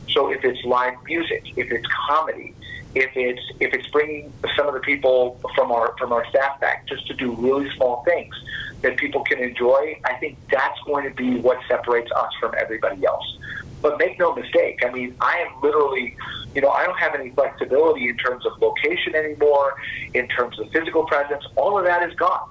So 0.09 0.31
if 0.31 0.43
it's 0.43 0.63
live 0.65 0.95
music, 1.07 1.43
if 1.55 1.71
it's 1.71 1.87
comedy, 2.09 2.53
if 2.95 3.11
it's 3.15 3.41
if 3.59 3.73
it's 3.73 3.87
bringing 3.87 4.33
some 4.55 4.67
of 4.67 4.73
the 4.73 4.79
people 4.79 5.39
from 5.53 5.71
our 5.71 5.93
from 5.99 6.13
our 6.13 6.25
staff 6.29 6.59
back 6.61 6.87
just 6.87 7.05
to 7.07 7.13
do 7.13 7.35
really 7.35 7.69
small 7.75 8.03
things 8.03 8.33
that 8.81 8.97
people 8.97 9.21
can 9.21 9.39
enjoy, 9.39 9.99
I 10.05 10.13
think 10.15 10.37
that's 10.49 10.79
going 10.85 11.03
to 11.05 11.13
be 11.15 11.39
what 11.39 11.57
separates 11.67 12.11
us 12.15 12.29
from 12.39 12.53
everybody 12.59 13.05
else. 13.05 13.37
But 13.81 13.99
make 13.99 14.19
no 14.19 14.33
mistake, 14.33 14.79
I 14.85 14.91
mean, 14.91 15.15
I 15.19 15.45
am 15.47 15.61
literally, 15.61 16.15
you 16.53 16.61
know, 16.61 16.69
I 16.69 16.85
don't 16.85 16.97
have 16.99 17.15
any 17.15 17.29
flexibility 17.31 18.07
in 18.09 18.17
terms 18.17 18.45
of 18.45 18.53
location 18.61 19.15
anymore, 19.15 19.73
in 20.13 20.27
terms 20.27 20.59
of 20.59 20.71
physical 20.71 21.03
presence. 21.05 21.43
All 21.55 21.77
of 21.77 21.85
that 21.85 22.07
is 22.07 22.15
gone. 22.15 22.47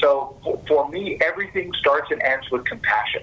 So 0.00 0.36
for 0.68 0.88
me, 0.88 1.18
everything 1.20 1.72
starts 1.78 2.10
and 2.10 2.22
ends 2.22 2.50
with 2.50 2.64
compassion. 2.64 3.22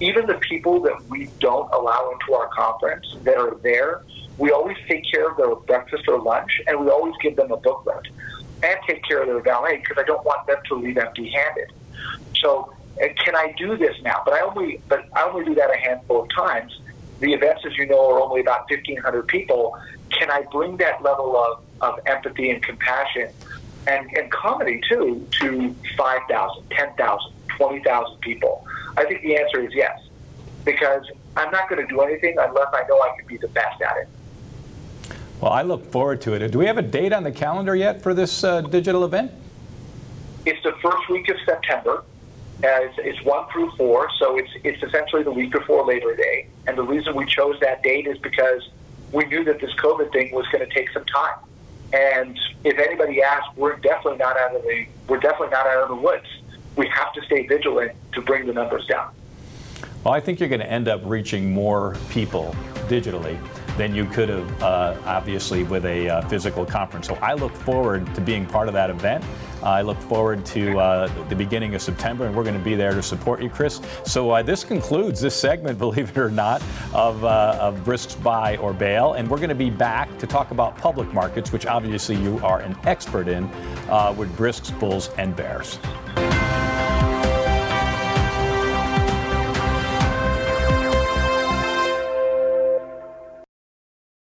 Even 0.00 0.26
the 0.26 0.38
people 0.48 0.80
that 0.82 1.06
we 1.08 1.26
don't 1.40 1.72
allow 1.72 2.10
into 2.10 2.34
our 2.34 2.48
conference 2.48 3.06
that 3.22 3.36
are 3.36 3.56
there 3.62 4.00
we 4.38 4.50
always 4.50 4.76
take 4.88 5.04
care 5.10 5.30
of 5.30 5.36
their 5.36 5.54
breakfast 5.54 6.04
or 6.08 6.20
lunch, 6.20 6.60
and 6.66 6.80
we 6.80 6.90
always 6.90 7.14
give 7.22 7.36
them 7.36 7.52
a 7.52 7.56
booklet 7.56 8.06
and 8.62 8.78
take 8.86 9.04
care 9.04 9.22
of 9.22 9.28
their 9.28 9.40
valet 9.40 9.76
because 9.76 9.96
I 9.98 10.04
don't 10.04 10.24
want 10.24 10.46
them 10.46 10.56
to 10.68 10.74
leave 10.74 10.96
empty-handed. 10.96 11.72
So, 12.36 12.72
uh, 13.02 13.06
can 13.24 13.36
I 13.36 13.54
do 13.58 13.76
this 13.76 13.94
now? 14.02 14.22
But 14.24 14.34
I 14.34 14.40
only, 14.40 14.80
but 14.88 15.06
I 15.14 15.24
only 15.28 15.44
do 15.44 15.54
that 15.54 15.70
a 15.72 15.76
handful 15.76 16.22
of 16.22 16.28
times. 16.30 16.80
The 17.20 17.32
events, 17.32 17.62
as 17.66 17.76
you 17.76 17.86
know, 17.86 18.10
are 18.10 18.20
only 18.20 18.40
about 18.40 18.70
1,500 18.70 19.26
people. 19.28 19.78
Can 20.10 20.30
I 20.30 20.42
bring 20.50 20.76
that 20.78 21.02
level 21.02 21.36
of, 21.36 21.60
of 21.80 22.00
empathy 22.06 22.50
and 22.50 22.62
compassion 22.62 23.30
and, 23.86 24.08
and 24.16 24.30
comedy 24.30 24.80
too 24.88 25.26
to 25.40 25.74
5,000, 25.96 26.70
10,000, 26.70 27.32
20,000 27.56 28.20
people? 28.20 28.66
I 28.96 29.04
think 29.04 29.22
the 29.22 29.36
answer 29.36 29.60
is 29.60 29.72
yes, 29.74 30.00
because 30.64 31.04
I'm 31.36 31.50
not 31.50 31.68
going 31.68 31.86
to 31.86 31.92
do 31.92 32.00
anything 32.00 32.36
unless 32.38 32.68
I 32.72 32.84
know 32.88 33.00
I 33.00 33.16
can 33.18 33.26
be 33.26 33.36
the 33.38 33.48
best 33.48 33.80
at 33.80 33.96
it. 33.98 34.08
Well, 35.44 35.52
I 35.52 35.60
look 35.60 35.92
forward 35.92 36.22
to 36.22 36.32
it. 36.32 36.50
Do 36.52 36.58
we 36.58 36.64
have 36.64 36.78
a 36.78 36.82
date 36.82 37.12
on 37.12 37.22
the 37.22 37.30
calendar 37.30 37.76
yet 37.76 38.00
for 38.00 38.14
this 38.14 38.44
uh, 38.44 38.62
digital 38.62 39.04
event? 39.04 39.30
It's 40.46 40.62
the 40.62 40.72
first 40.80 41.06
week 41.10 41.28
of 41.28 41.36
September. 41.44 42.02
Uh, 42.62 42.68
it's, 42.80 42.94
it's, 42.96 43.22
one 43.26 43.46
through 43.52 43.70
four, 43.72 44.08
so 44.18 44.38
it's 44.38 44.48
it's 44.64 44.82
essentially 44.82 45.22
the 45.22 45.30
week 45.30 45.52
before 45.52 45.84
Labor 45.84 46.16
Day. 46.16 46.46
And 46.66 46.78
the 46.78 46.82
reason 46.82 47.14
we 47.14 47.26
chose 47.26 47.60
that 47.60 47.82
date 47.82 48.06
is 48.06 48.16
because 48.16 48.70
we 49.12 49.26
knew 49.26 49.44
that 49.44 49.60
this 49.60 49.70
COVID 49.74 50.12
thing 50.12 50.32
was 50.32 50.46
going 50.48 50.66
to 50.66 50.74
take 50.74 50.88
some 50.92 51.04
time. 51.04 51.36
And 51.92 52.40
if 52.64 52.78
anybody 52.78 53.22
asks, 53.22 53.54
we're 53.54 53.76
definitely 53.76 54.20
not 54.20 54.38
out 54.38 54.56
of 54.56 54.62
the 54.62 54.86
we're 55.08 55.20
definitely 55.20 55.50
not 55.50 55.66
out 55.66 55.82
of 55.82 55.88
the 55.90 55.96
woods. 55.96 56.26
We 56.76 56.86
have 56.88 57.12
to 57.12 57.22
stay 57.26 57.46
vigilant 57.46 57.92
to 58.12 58.22
bring 58.22 58.46
the 58.46 58.54
numbers 58.54 58.86
down. 58.86 59.12
Well, 60.04 60.14
I 60.14 60.20
think 60.20 60.40
you're 60.40 60.48
going 60.48 60.62
to 60.62 60.72
end 60.72 60.88
up 60.88 61.02
reaching 61.04 61.52
more 61.52 61.98
people 62.08 62.56
digitally 62.88 63.38
than 63.76 63.94
you 63.94 64.04
could 64.04 64.28
have, 64.28 64.62
uh, 64.62 64.96
obviously, 65.04 65.64
with 65.64 65.84
a 65.84 66.08
uh, 66.08 66.28
physical 66.28 66.64
conference. 66.64 67.06
So 67.06 67.14
I 67.16 67.34
look 67.34 67.54
forward 67.54 68.12
to 68.14 68.20
being 68.20 68.46
part 68.46 68.68
of 68.68 68.74
that 68.74 68.90
event. 68.90 69.24
I 69.62 69.80
look 69.80 69.98
forward 69.98 70.44
to 70.46 70.78
uh, 70.78 71.24
the 71.28 71.34
beginning 71.34 71.74
of 71.74 71.80
September, 71.80 72.26
and 72.26 72.36
we're 72.36 72.44
going 72.44 72.58
to 72.58 72.64
be 72.64 72.74
there 72.74 72.92
to 72.92 73.02
support 73.02 73.42
you, 73.42 73.48
Chris. 73.48 73.80
So 74.04 74.30
uh, 74.30 74.42
this 74.42 74.62
concludes 74.62 75.20
this 75.20 75.34
segment, 75.34 75.78
believe 75.84 76.10
it 76.10 76.18
or 76.18 76.30
not, 76.30 76.62
of, 76.92 77.24
uh, 77.24 77.56
of 77.60 77.82
Brisks 77.84 78.14
Buy 78.14 78.56
or 78.58 78.72
Bail, 78.72 79.14
and 79.14 79.28
we're 79.28 79.38
going 79.38 79.48
to 79.48 79.54
be 79.54 79.70
back 79.70 80.18
to 80.18 80.26
talk 80.26 80.50
about 80.50 80.76
public 80.76 81.12
markets, 81.12 81.50
which 81.50 81.66
obviously 81.66 82.16
you 82.16 82.38
are 82.40 82.60
an 82.60 82.76
expert 82.84 83.26
in, 83.26 83.44
uh, 83.88 84.14
with 84.16 84.34
Brisks 84.36 84.70
Bulls 84.70 85.08
and 85.16 85.34
Bears. 85.34 85.78